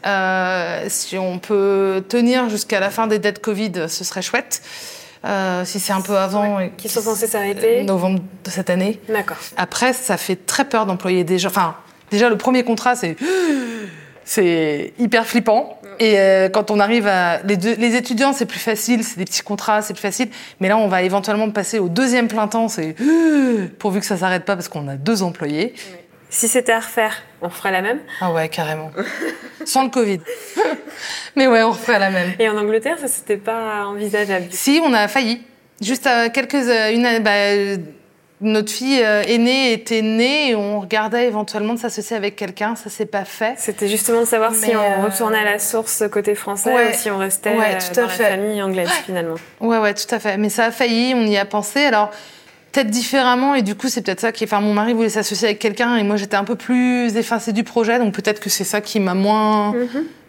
Si 0.90 1.18
on 1.18 1.40
peut 1.40 2.04
tenir 2.08 2.50
jusqu'à 2.50 2.80
la 2.80 2.90
fin 2.90 3.08
des 3.08 3.18
dettes 3.18 3.40
Covid, 3.42 3.88
ce 3.88 4.04
serait 4.04 4.22
chouette. 4.22 4.62
Euh, 5.26 5.66
si 5.66 5.80
c'est 5.80 5.94
un 5.94 6.02
peu 6.02 6.16
avant, 6.16 6.60
et 6.60 6.72
Qui 6.78 6.90
sont 6.90 7.02
censés 7.02 7.26
s'arrêter. 7.28 7.84
novembre 7.84 8.20
de 8.46 8.50
cette 8.52 8.70
année. 8.70 9.00
D'accord. 9.10 9.38
Après, 9.58 9.92
ça 9.92 10.16
fait 10.16 10.36
très 10.46 10.64
peur 10.66 10.86
d'employer 10.86 11.24
des 11.24 11.40
gens. 11.40 11.50
Enfin, 11.50 11.76
déjà, 12.12 12.30
le 12.30 12.38
premier 12.38 12.64
contrat, 12.64 12.96
c'est. 12.96 13.16
C'est 14.30 14.94
hyper 15.00 15.26
flippant. 15.26 15.77
Et 16.00 16.20
euh, 16.20 16.50
quand 16.50 16.70
on 16.72 16.80
arrive 16.80 17.08
à. 17.08 17.40
Les, 17.44 17.58
deux- 17.58 17.76
les 17.76 17.96
étudiants, 17.96 18.34
c'est 18.34 18.46
plus 18.46 18.60
facile, 18.60 19.04
c'est 19.04 19.18
des 19.18 19.26
petits 19.26 19.42
contrats, 19.42 19.82
c'est 19.82 19.94
plus 19.94 20.02
facile. 20.02 20.30
Mais 20.60 20.68
là, 20.68 20.78
on 20.78 20.88
va 20.88 21.02
éventuellement 21.04 21.50
passer 21.52 21.80
au 21.80 21.90
deuxième 21.90 22.28
plein 22.28 22.48
temps, 22.48 22.68
c'est. 22.68 22.96
Pourvu 23.80 24.00
que 24.00 24.06
ça 24.06 24.18
s'arrête 24.18 24.46
pas 24.46 24.56
parce 24.56 24.68
qu'on 24.70 24.88
a 24.88 24.96
deux 24.96 25.24
employés. 25.24 25.74
Si 26.30 26.48
c'était 26.50 26.74
à 26.74 26.80
refaire, 26.82 27.24
on 27.42 27.50
ferait 27.50 27.72
la 27.72 27.82
même? 27.82 28.00
Ah 28.20 28.32
ouais, 28.34 28.50
carrément. 28.50 28.92
Sans 29.66 29.84
le 29.86 29.90
Covid. 29.90 30.20
Mais 31.38 31.48
ouais, 31.48 31.64
on 31.64 31.72
referait 31.72 32.00
la 32.00 32.10
même. 32.10 32.34
Et 32.40 32.50
en 32.50 32.58
Angleterre, 32.58 32.98
ça 33.00 33.08
c'était 33.08 33.38
pas 33.38 33.86
envisageable. 33.86 34.48
Si, 34.52 34.82
on 34.84 34.94
a 34.94 35.08
failli. 35.08 35.42
Juste 35.82 36.06
à 36.08 36.30
quelques. 36.30 36.56
euh, 36.56 36.92
Une, 36.92 37.24
bah, 37.24 37.32
euh, 37.32 37.78
notre 38.40 38.72
fille 38.72 39.02
euh, 39.04 39.24
aînée 39.28 39.74
était 39.74 40.04
née 40.04 40.50
et 40.50 40.56
on 40.56 40.80
regardait 40.80 41.26
éventuellement 41.28 41.74
de 41.74 41.80
s'associer 41.80 42.16
avec 42.16 42.36
quelqu'un. 42.36 42.76
Ça 42.76 42.90
s'est 42.92 43.08
pas 43.08 43.26
fait. 43.26 43.56
C'était 43.58 43.88
justement 43.88 44.22
de 44.22 44.26
savoir 44.28 44.54
si 44.54 44.76
on 44.76 44.80
euh, 44.80 45.06
retournait 45.06 45.40
à 45.40 45.44
la 45.46 45.60
source 45.60 46.04
côté 46.12 46.36
français 46.36 46.74
Ouais. 46.74 46.92
ou 46.92 46.94
si 46.94 47.10
on 47.10 47.18
restait 47.18 47.56
Ouais, 47.56 47.76
euh, 47.76 47.80
tout 47.80 48.00
à 48.00 48.04
dans 48.04 48.10
fait. 48.10 48.24
la 48.24 48.30
famille 48.38 48.62
anglaise 48.62 48.90
finalement. 49.06 49.36
Ouais, 49.60 49.80
ouais, 49.80 49.94
tout 49.96 50.14
à 50.14 50.20
fait. 50.20 50.38
Mais 50.38 50.50
ça 50.50 50.66
a 50.66 50.72
failli, 50.72 51.14
on 51.16 51.26
y 51.26 51.36
a 51.38 51.46
pensé. 51.46 51.80
Alors, 51.86 52.12
peut-être 52.72 52.92
différemment, 52.92 53.56
et 53.56 53.64
du 53.64 53.74
coup, 53.74 53.88
c'est 53.90 54.04
peut-être 54.04 54.20
ça 54.22 54.32
qui. 54.32 54.44
Enfin, 54.44 54.62
mon 54.62 54.74
mari 54.74 54.94
voulait 54.94 55.10
s'associer 55.10 55.48
avec 55.48 55.58
quelqu'un, 55.60 55.96
et 55.96 56.04
moi, 56.04 56.16
j'étais 56.16 56.36
un 56.36 56.44
peu 56.44 56.56
plus 56.56 57.18
effacée 57.18 57.54
du 57.54 57.64
projet, 57.64 57.98
donc 57.98 58.14
peut-être 58.14 58.40
que 58.40 58.52
c'est 58.52 58.64
ça 58.66 58.82
qui 58.82 59.00
m'a 59.00 59.16
moins 59.16 59.74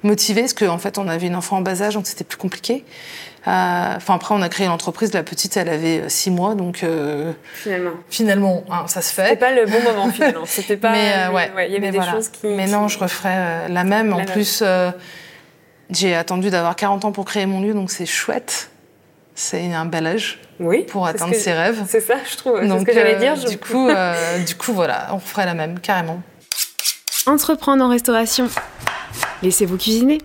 motivée, 0.02 0.42
parce 0.42 0.54
qu'en 0.54 0.78
fait, 0.78 0.96
on 0.96 1.08
avait 1.08 1.26
une 1.26 1.36
enfant 1.36 1.58
en 1.58 1.60
bas 1.60 1.82
âge, 1.82 1.92
donc 1.94 2.06
c'était 2.06 2.24
plus 2.24 2.38
compliqué. 2.38 2.84
Euh, 3.46 3.94
Enfin, 3.96 4.14
après, 4.16 4.34
on 4.34 4.42
a 4.42 4.48
créé 4.48 4.66
l'entreprise, 4.66 5.12
la 5.14 5.22
petite, 5.22 5.56
elle 5.56 5.68
avait 5.68 6.00
euh, 6.00 6.08
six 6.08 6.30
mois, 6.30 6.54
donc 6.54 6.82
euh, 6.82 7.32
Finalement. 7.54 7.90
finalement, 8.10 8.64
hein, 8.70 8.84
ça 8.88 9.00
se 9.00 9.10
C'était 9.14 9.28
fait. 9.28 9.36
pas 9.36 9.52
le 9.52 9.64
bon 9.66 9.80
moment 9.82 10.10
finalement. 10.10 10.44
C'était 10.44 10.76
pas. 10.76 10.90
mais 10.92 11.12
euh, 11.16 11.30
ouais, 11.32 11.50
il 11.68 11.72
y 11.72 11.76
avait 11.76 11.78
mais 11.86 11.90
des 11.92 11.98
voilà. 11.98 12.12
choses 12.12 12.28
qui. 12.28 12.46
Mais 12.48 12.66
non, 12.66 12.88
je 12.88 12.98
referais 12.98 13.34
euh, 13.36 13.68
la 13.68 13.84
même. 13.84 14.12
en 14.12 14.16
même. 14.18 14.26
plus, 14.26 14.60
euh, 14.62 14.90
j'ai 15.90 16.14
attendu 16.14 16.50
d'avoir 16.50 16.76
40 16.76 17.04
ans 17.06 17.12
pour 17.12 17.24
créer 17.24 17.46
mon 17.46 17.60
lieu, 17.62 17.72
donc 17.74 17.90
c'est 17.90 18.06
chouette. 18.06 18.70
C'est 19.34 19.72
un 19.72 19.84
bel 19.86 20.06
âge. 20.06 20.40
Oui. 20.60 20.82
pour 20.82 21.06
atteindre 21.06 21.34
ses 21.36 21.52
rêves. 21.52 21.84
C'est 21.86 22.00
ça, 22.00 22.14
je 22.28 22.36
trouve. 22.36 22.56
C'est 22.58 22.64
ce 22.64 22.68
Donc, 22.68 22.84
que 22.86 22.92
j'allais 22.92 23.14
dire. 23.16 23.36
je- 23.36 23.46
Du 23.46 23.58
coup, 23.58 23.88
euh, 23.88 24.38
du 24.42 24.56
coup, 24.56 24.72
voilà, 24.72 25.06
on 25.12 25.20
ferait 25.20 25.46
la 25.46 25.54
même, 25.54 25.78
carrément. 25.78 26.20
Entreprendre 27.26 27.84
en 27.84 27.88
restauration. 27.88 28.48
Laissez-vous 29.42 29.76
cuisiner. 29.78 30.18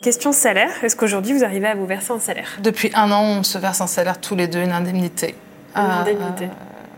Question 0.00 0.30
salaire. 0.30 0.70
Est-ce 0.84 0.94
qu'aujourd'hui 0.94 1.32
vous 1.36 1.42
arrivez 1.42 1.66
à 1.66 1.74
vous 1.74 1.84
verser 1.84 2.12
un 2.12 2.20
salaire 2.20 2.56
Depuis 2.60 2.92
un 2.94 3.10
an, 3.10 3.20
on 3.40 3.42
se 3.42 3.58
verse 3.58 3.80
un 3.80 3.88
salaire 3.88 4.20
tous 4.20 4.36
les 4.36 4.46
deux, 4.46 4.60
une 4.60 4.70
indemnité. 4.70 5.34
Une 5.74 5.82
Euh, 5.82 6.00
indemnité. 6.02 6.44
euh, 6.44 6.48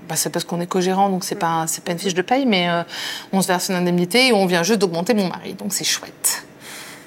bah, 0.07 0.17
c'est 0.17 0.29
parce 0.29 0.45
qu'on 0.45 0.61
est 0.61 0.67
co-gérant, 0.67 1.09
donc 1.09 1.25
c'est 1.25 1.35
pas, 1.35 1.65
c'est 1.67 1.83
pas 1.83 1.93
une 1.93 1.99
fiche 1.99 2.13
de 2.13 2.21
paye, 2.21 2.45
mais 2.45 2.69
euh, 2.69 2.83
on 3.33 3.41
se 3.41 3.47
verse 3.49 3.71
une 3.71 3.77
indemnité 3.77 4.29
et 4.29 4.33
on 4.35 4.45
vient 4.45 4.63
juste 4.63 4.81
d'augmenter 4.81 5.15
mon 5.15 5.29
mari, 5.29 5.55
donc 5.55 5.73
c'est 5.73 5.85
chouette. 5.85 6.45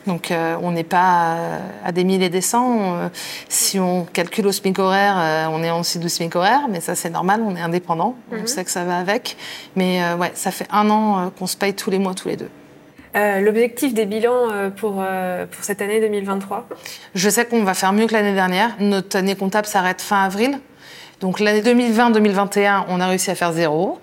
Donc 0.08 0.32
euh, 0.32 0.58
on 0.63 0.71
n'est 0.71 0.84
pas 0.84 1.38
à 1.86 1.91
des 1.91 2.03
milliers 2.03 2.29
des 2.29 2.41
cents. 2.41 2.95
Euh, 2.95 3.10
si 3.47 3.79
on 3.79 4.06
calcule 4.06 4.47
au 4.47 4.51
SMIC 4.51 4.79
horaire, 4.79 5.15
euh, 5.19 5.45
on 5.51 5.62
est 5.63 5.69
en 5.69 5.82
dessous 5.82 5.99
du 5.99 6.10
SMIC 6.10 6.36
horaire, 6.36 6.62
mais 6.71 6.82
ça 6.82 6.95
c'est 6.95 7.12
normal, 7.12 7.41
on 7.45 7.56
est 7.56 7.62
indépendant, 7.62 8.15
on 8.32 8.47
sait 8.47 8.65
que 8.65 8.71
ça 8.71 8.84
va 8.84 8.97
avec. 8.97 9.38
Mais 9.75 10.01
ouais, 10.15 10.32
ça 10.34 10.49
fait 10.49 10.67
un 10.71 10.89
an 10.89 11.29
qu'on 11.38 11.45
se 11.45 11.56
paye 11.56 11.75
tous 11.75 11.91
les 11.91 11.99
mois, 11.99 12.15
tous 12.15 12.29
les 12.29 12.36
deux. 12.38 12.49
Euh, 13.15 13.41
L'objectif 13.41 13.93
des 13.93 14.06
bilans 14.06 14.49
euh, 14.52 14.69
pour, 14.69 14.95
euh, 14.99 15.45
pour 15.45 15.63
cette 15.63 15.82
année 15.82 15.99
2023 15.99 16.67
Je 17.13 17.30
sais 17.30 17.45
qu'on 17.45 17.63
va 17.63 17.76
faire 17.76 17.93
mieux 17.93 18.08
que 18.08 18.13
l'année 18.13 18.34
dernière. 18.34 18.76
Notre 18.80 19.17
année 19.17 19.36
comptable 19.36 19.67
s'arrête 19.67 20.02
fin 20.02 20.23
avril. 20.23 20.60
Donc 21.19 21.39
l'année 21.39 21.62
2020-2021, 21.62 22.86
on 22.89 22.99
a 22.99 23.08
réussi 23.08 23.30
à 23.30 23.36
faire 23.36 23.54
zéro. 23.54 23.99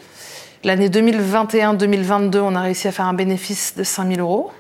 L'année 0.62 0.88
2021-2022, 0.88 2.38
on 2.38 2.55
a 2.55 2.61
réussi 2.61 2.87
à 2.87 2.92
faire 2.92 3.07
un 3.07 3.14
bénéfice 3.14 3.75
de 3.77 3.83
5 3.83 4.14
000 4.14 4.20
euros. 4.20 4.53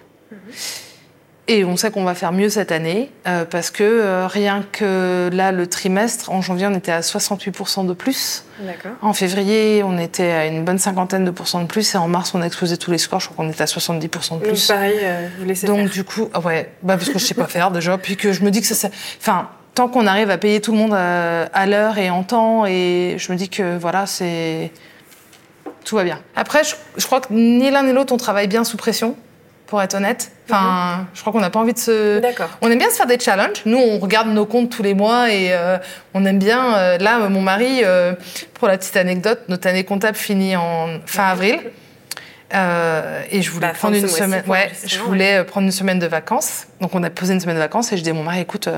Et 1.52 1.64
on 1.64 1.76
sait 1.76 1.90
qu'on 1.90 2.04
va 2.04 2.14
faire 2.14 2.30
mieux 2.30 2.48
cette 2.48 2.70
année 2.70 3.10
euh, 3.26 3.44
parce 3.44 3.72
que 3.72 3.82
euh, 3.82 4.28
rien 4.28 4.64
que 4.70 5.28
là, 5.32 5.50
le 5.50 5.66
trimestre, 5.66 6.30
en 6.30 6.40
janvier, 6.42 6.68
on 6.68 6.74
était 6.74 6.92
à 6.92 7.00
68% 7.00 7.86
de 7.88 7.92
plus. 7.92 8.44
D'accord. 8.60 8.92
En 9.02 9.12
février, 9.12 9.82
on 9.82 9.98
était 9.98 10.30
à 10.30 10.46
une 10.46 10.64
bonne 10.64 10.78
cinquantaine 10.78 11.24
de 11.24 11.32
pourcents 11.32 11.60
de 11.60 11.66
plus. 11.66 11.92
Et 11.94 11.98
en 11.98 12.06
mars, 12.06 12.32
on 12.36 12.40
a 12.40 12.46
explosé 12.46 12.76
tous 12.76 12.92
les 12.92 12.98
scores. 12.98 13.18
Je 13.18 13.28
crois 13.30 13.44
qu'on 13.44 13.50
était 13.50 13.62
à 13.62 13.66
70% 13.66 13.98
de 14.00 14.08
Donc 14.08 14.42
plus. 14.44 14.66
pareil, 14.68 14.98
euh, 15.02 15.26
vous 15.40 15.44
laissez 15.44 15.66
Donc 15.66 15.78
faire. 15.80 15.90
du 15.90 16.04
coup, 16.04 16.28
ah 16.32 16.38
ouais, 16.38 16.70
bah 16.82 16.96
parce 16.96 17.10
que 17.10 17.18
je 17.18 17.24
sais 17.24 17.34
pas 17.34 17.46
faire 17.48 17.72
déjà, 17.72 17.98
puis 17.98 18.16
que 18.16 18.32
je 18.32 18.42
me 18.44 18.50
dis 18.52 18.60
que 18.60 18.66
ça, 18.68 18.76
ça- 18.76 18.90
enfin, 19.20 19.48
tant 19.74 19.88
qu'on 19.88 20.06
arrive 20.06 20.30
à 20.30 20.38
payer 20.38 20.60
tout 20.60 20.70
le 20.70 20.78
monde 20.78 20.94
à, 20.94 21.46
à 21.46 21.66
l'heure 21.66 21.98
et 21.98 22.10
en 22.10 22.22
temps, 22.22 22.64
et 22.64 23.16
je 23.18 23.32
me 23.32 23.36
dis 23.36 23.48
que 23.48 23.76
voilà, 23.76 24.06
c'est 24.06 24.70
tout 25.84 25.96
va 25.96 26.04
bien. 26.04 26.20
Après, 26.36 26.62
je, 26.62 26.76
je 26.96 27.06
crois 27.06 27.20
que 27.20 27.32
ni 27.32 27.68
l'un 27.72 27.82
ni 27.82 27.92
l'autre 27.92 28.12
on 28.12 28.18
travaille 28.18 28.46
bien 28.46 28.62
sous 28.62 28.76
pression, 28.76 29.16
pour 29.70 29.80
être 29.80 29.94
honnête. 29.94 30.32
Enfin, 30.48 31.06
je 31.14 31.20
crois 31.20 31.32
qu'on 31.32 31.40
n'a 31.40 31.48
pas 31.48 31.60
envie 31.60 31.72
de 31.72 31.78
se. 31.78 32.18
D'accord. 32.18 32.50
On 32.60 32.70
aime 32.70 32.78
bien 32.78 32.90
se 32.90 32.96
faire 32.96 33.06
des 33.06 33.18
challenges. 33.20 33.62
Nous, 33.64 33.78
on 33.78 33.98
regarde 34.00 34.28
nos 34.28 34.44
comptes 34.44 34.68
tous 34.70 34.82
les 34.82 34.94
mois 34.94 35.30
et 35.32 35.52
euh, 35.52 35.78
on 36.12 36.24
aime 36.26 36.40
bien. 36.40 36.74
euh, 36.74 36.98
là, 36.98 37.20
mon 37.28 37.40
mari, 37.40 37.82
euh, 37.84 38.12
pour 38.54 38.66
la 38.66 38.76
petite 38.76 38.96
anecdote, 38.96 39.40
notre 39.48 39.68
année 39.68 39.84
comptable 39.84 40.16
finit 40.16 40.56
en 40.56 40.98
fin 41.06 41.28
avril. 41.28 41.60
Euh, 42.52 43.22
et 43.30 43.42
je 43.42 43.50
voulais 43.52 43.68
Bah, 43.68 43.74
prendre 43.74 43.96
une 43.96 44.08
semaine. 44.08 44.42
Ouais, 44.48 44.72
je 44.84 44.98
voulais 44.98 45.44
prendre 45.44 45.66
une 45.66 45.72
semaine 45.72 46.00
de 46.00 46.06
vacances. 46.08 46.66
Donc 46.80 46.94
on 46.96 47.02
a 47.04 47.10
posé 47.10 47.32
une 47.32 47.40
semaine 47.40 47.54
de 47.54 47.60
vacances 47.60 47.92
et 47.92 47.96
je 47.96 48.02
dis 48.02 48.10
à 48.10 48.12
mon 48.12 48.24
mari, 48.24 48.40
écoute, 48.40 48.68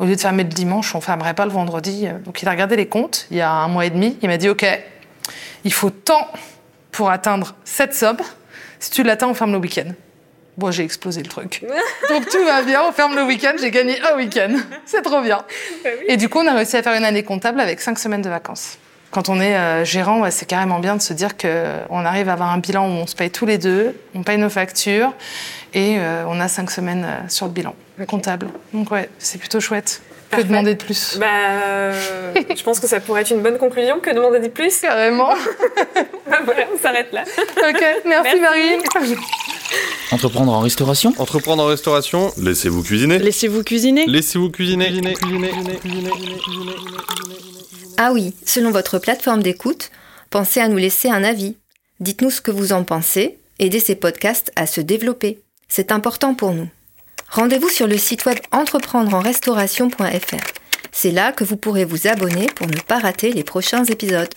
au 0.00 0.04
lieu 0.06 0.16
de 0.16 0.20
fermer 0.20 0.42
le 0.42 0.48
dimanche, 0.48 0.92
on 0.96 1.00
fermerait 1.00 1.34
pas 1.34 1.44
le 1.44 1.52
vendredi. 1.52 2.08
Donc 2.24 2.42
il 2.42 2.48
a 2.48 2.50
regardé 2.50 2.74
les 2.74 2.86
comptes 2.86 3.28
il 3.30 3.36
y 3.36 3.40
a 3.42 3.50
un 3.52 3.68
mois 3.68 3.86
et 3.86 3.90
demi. 3.90 4.18
Il 4.22 4.28
m'a 4.28 4.38
dit, 4.38 4.48
ok, 4.48 4.66
il 5.64 5.72
faut 5.72 5.90
tant 5.90 6.26
pour 6.90 7.10
atteindre 7.10 7.54
cette 7.64 7.94
somme. 7.94 8.16
Si 8.80 8.90
tu 8.90 9.02
l'atteins, 9.02 9.28
on 9.28 9.34
ferme 9.34 9.52
le 9.52 9.58
week-end. 9.58 9.92
Bon, 10.56 10.70
j'ai 10.70 10.82
explosé 10.82 11.22
le 11.22 11.28
truc. 11.28 11.64
Donc 12.08 12.28
tout 12.28 12.44
va 12.44 12.62
bien, 12.62 12.82
on 12.86 12.92
ferme 12.92 13.14
le 13.14 13.22
week-end, 13.22 13.52
j'ai 13.60 13.70
gagné 13.70 14.00
un 14.02 14.16
week-end. 14.16 14.56
C'est 14.84 15.02
trop 15.02 15.20
bien. 15.20 15.44
Et 16.08 16.16
du 16.16 16.28
coup, 16.28 16.38
on 16.38 16.46
a 16.46 16.54
réussi 16.54 16.76
à 16.76 16.82
faire 16.82 16.94
une 16.94 17.04
année 17.04 17.22
comptable 17.22 17.60
avec 17.60 17.80
cinq 17.80 17.98
semaines 17.98 18.22
de 18.22 18.28
vacances. 18.28 18.78
Quand 19.10 19.28
on 19.28 19.40
est 19.40 19.56
euh, 19.56 19.84
gérant, 19.84 20.20
ouais, 20.20 20.30
c'est 20.30 20.46
carrément 20.46 20.78
bien 20.78 20.96
de 20.96 21.02
se 21.02 21.12
dire 21.12 21.36
qu'on 21.36 22.04
arrive 22.04 22.28
à 22.28 22.34
avoir 22.34 22.50
un 22.50 22.58
bilan 22.58 22.86
où 22.86 22.92
on 22.92 23.06
se 23.06 23.16
paye 23.16 23.30
tous 23.30 23.44
les 23.44 23.58
deux, 23.58 23.98
on 24.14 24.22
paye 24.22 24.38
nos 24.38 24.50
factures 24.50 25.12
et 25.74 25.96
euh, 25.98 26.24
on 26.28 26.40
a 26.40 26.46
cinq 26.46 26.70
semaines 26.70 27.04
euh, 27.04 27.28
sur 27.28 27.46
le 27.46 27.52
bilan 27.52 27.74
comptable. 28.06 28.48
Donc 28.72 28.90
ouais, 28.92 29.10
c'est 29.18 29.38
plutôt 29.38 29.60
chouette. 29.60 30.00
Que 30.30 30.36
Parfait. 30.36 30.48
demander 30.48 30.74
de 30.76 30.82
plus 30.84 31.16
Bah, 31.18 31.26
euh, 31.64 31.92
je 32.56 32.62
pense 32.62 32.78
que 32.78 32.86
ça 32.86 33.00
pourrait 33.00 33.22
être 33.22 33.30
une 33.32 33.42
bonne 33.42 33.58
conclusion. 33.58 33.98
Que 34.00 34.14
demander 34.14 34.38
de 34.38 34.48
plus 34.48 34.80
Carrément. 34.80 35.30
Voilà, 36.44 36.66
on 36.72 36.78
s'arrête 36.78 37.12
là. 37.12 37.22
ok, 37.22 37.84
merci, 38.06 38.38
Merci. 38.38 38.40
Marine. 38.40 38.80
Entreprendre 40.12 40.52
en 40.52 40.60
restauration 40.60 41.12
Entreprendre 41.18 41.62
en 41.62 41.66
restauration, 41.66 42.32
laissez-vous 42.38 42.82
cuisiner. 42.82 43.18
Laissez-vous 43.18 43.62
cuisiner 43.64 44.06
Laissez-vous 44.06 44.50
cuisiner. 44.50 44.90
Ah 47.98 48.12
oui, 48.12 48.34
selon 48.46 48.70
votre 48.70 48.98
plateforme 48.98 49.42
d'écoute, 49.42 49.90
pensez 50.30 50.60
à 50.60 50.68
nous 50.68 50.78
laisser 50.78 51.08
un 51.10 51.22
avis. 51.24 51.56
Dites-nous 52.00 52.30
ce 52.30 52.40
que 52.40 52.50
vous 52.50 52.72
en 52.72 52.84
pensez, 52.84 53.38
aidez 53.58 53.80
ces 53.80 53.94
podcasts 53.96 54.52
à 54.56 54.66
se 54.66 54.80
développer. 54.80 55.40
C'est 55.68 55.92
important 55.92 56.34
pour 56.34 56.52
nous. 56.52 56.68
Rendez-vous 57.30 57.68
sur 57.68 57.86
le 57.86 57.96
site 57.96 58.24
web 58.24 58.38
entreprendreenrestauration.fr. 58.50 60.44
C'est 60.90 61.12
là 61.12 61.30
que 61.30 61.44
vous 61.44 61.56
pourrez 61.56 61.84
vous 61.84 62.08
abonner 62.08 62.46
pour 62.46 62.66
ne 62.66 62.80
pas 62.80 62.98
rater 62.98 63.32
les 63.32 63.44
prochains 63.44 63.84
épisodes. 63.84 64.28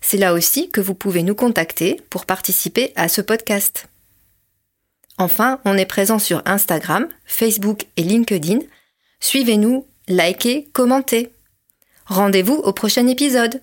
C'est 0.00 0.16
là 0.16 0.32
aussi 0.32 0.68
que 0.68 0.80
vous 0.80 0.94
pouvez 0.94 1.22
nous 1.22 1.36
contacter 1.36 2.00
pour 2.10 2.26
participer 2.26 2.92
à 2.96 3.08
ce 3.08 3.20
podcast. 3.20 3.86
Enfin, 5.16 5.60
on 5.64 5.78
est 5.78 5.86
présent 5.86 6.18
sur 6.18 6.42
Instagram, 6.44 7.06
Facebook 7.24 7.86
et 7.96 8.02
LinkedIn. 8.02 8.58
Suivez-nous, 9.20 9.86
likez, 10.08 10.68
commentez. 10.72 11.30
Rendez-vous 12.06 12.54
au 12.54 12.72
prochain 12.72 13.06
épisode. 13.06 13.62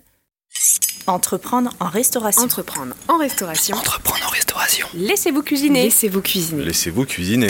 Entreprendre 1.07 1.73
en 1.81 1.89
restauration. 1.89 2.43
Entreprendre 2.43 2.95
en 3.09 3.17
restauration. 3.17 3.75
Entreprendre 3.75 4.25
en 4.25 4.29
restauration. 4.29 4.87
Laissez-vous 4.93 5.43
cuisiner. 5.43 5.83
Laissez-vous 5.83 6.21
cuisiner. 6.21 6.63
Laissez-vous 6.63 7.05
cuisiner. 7.05 7.49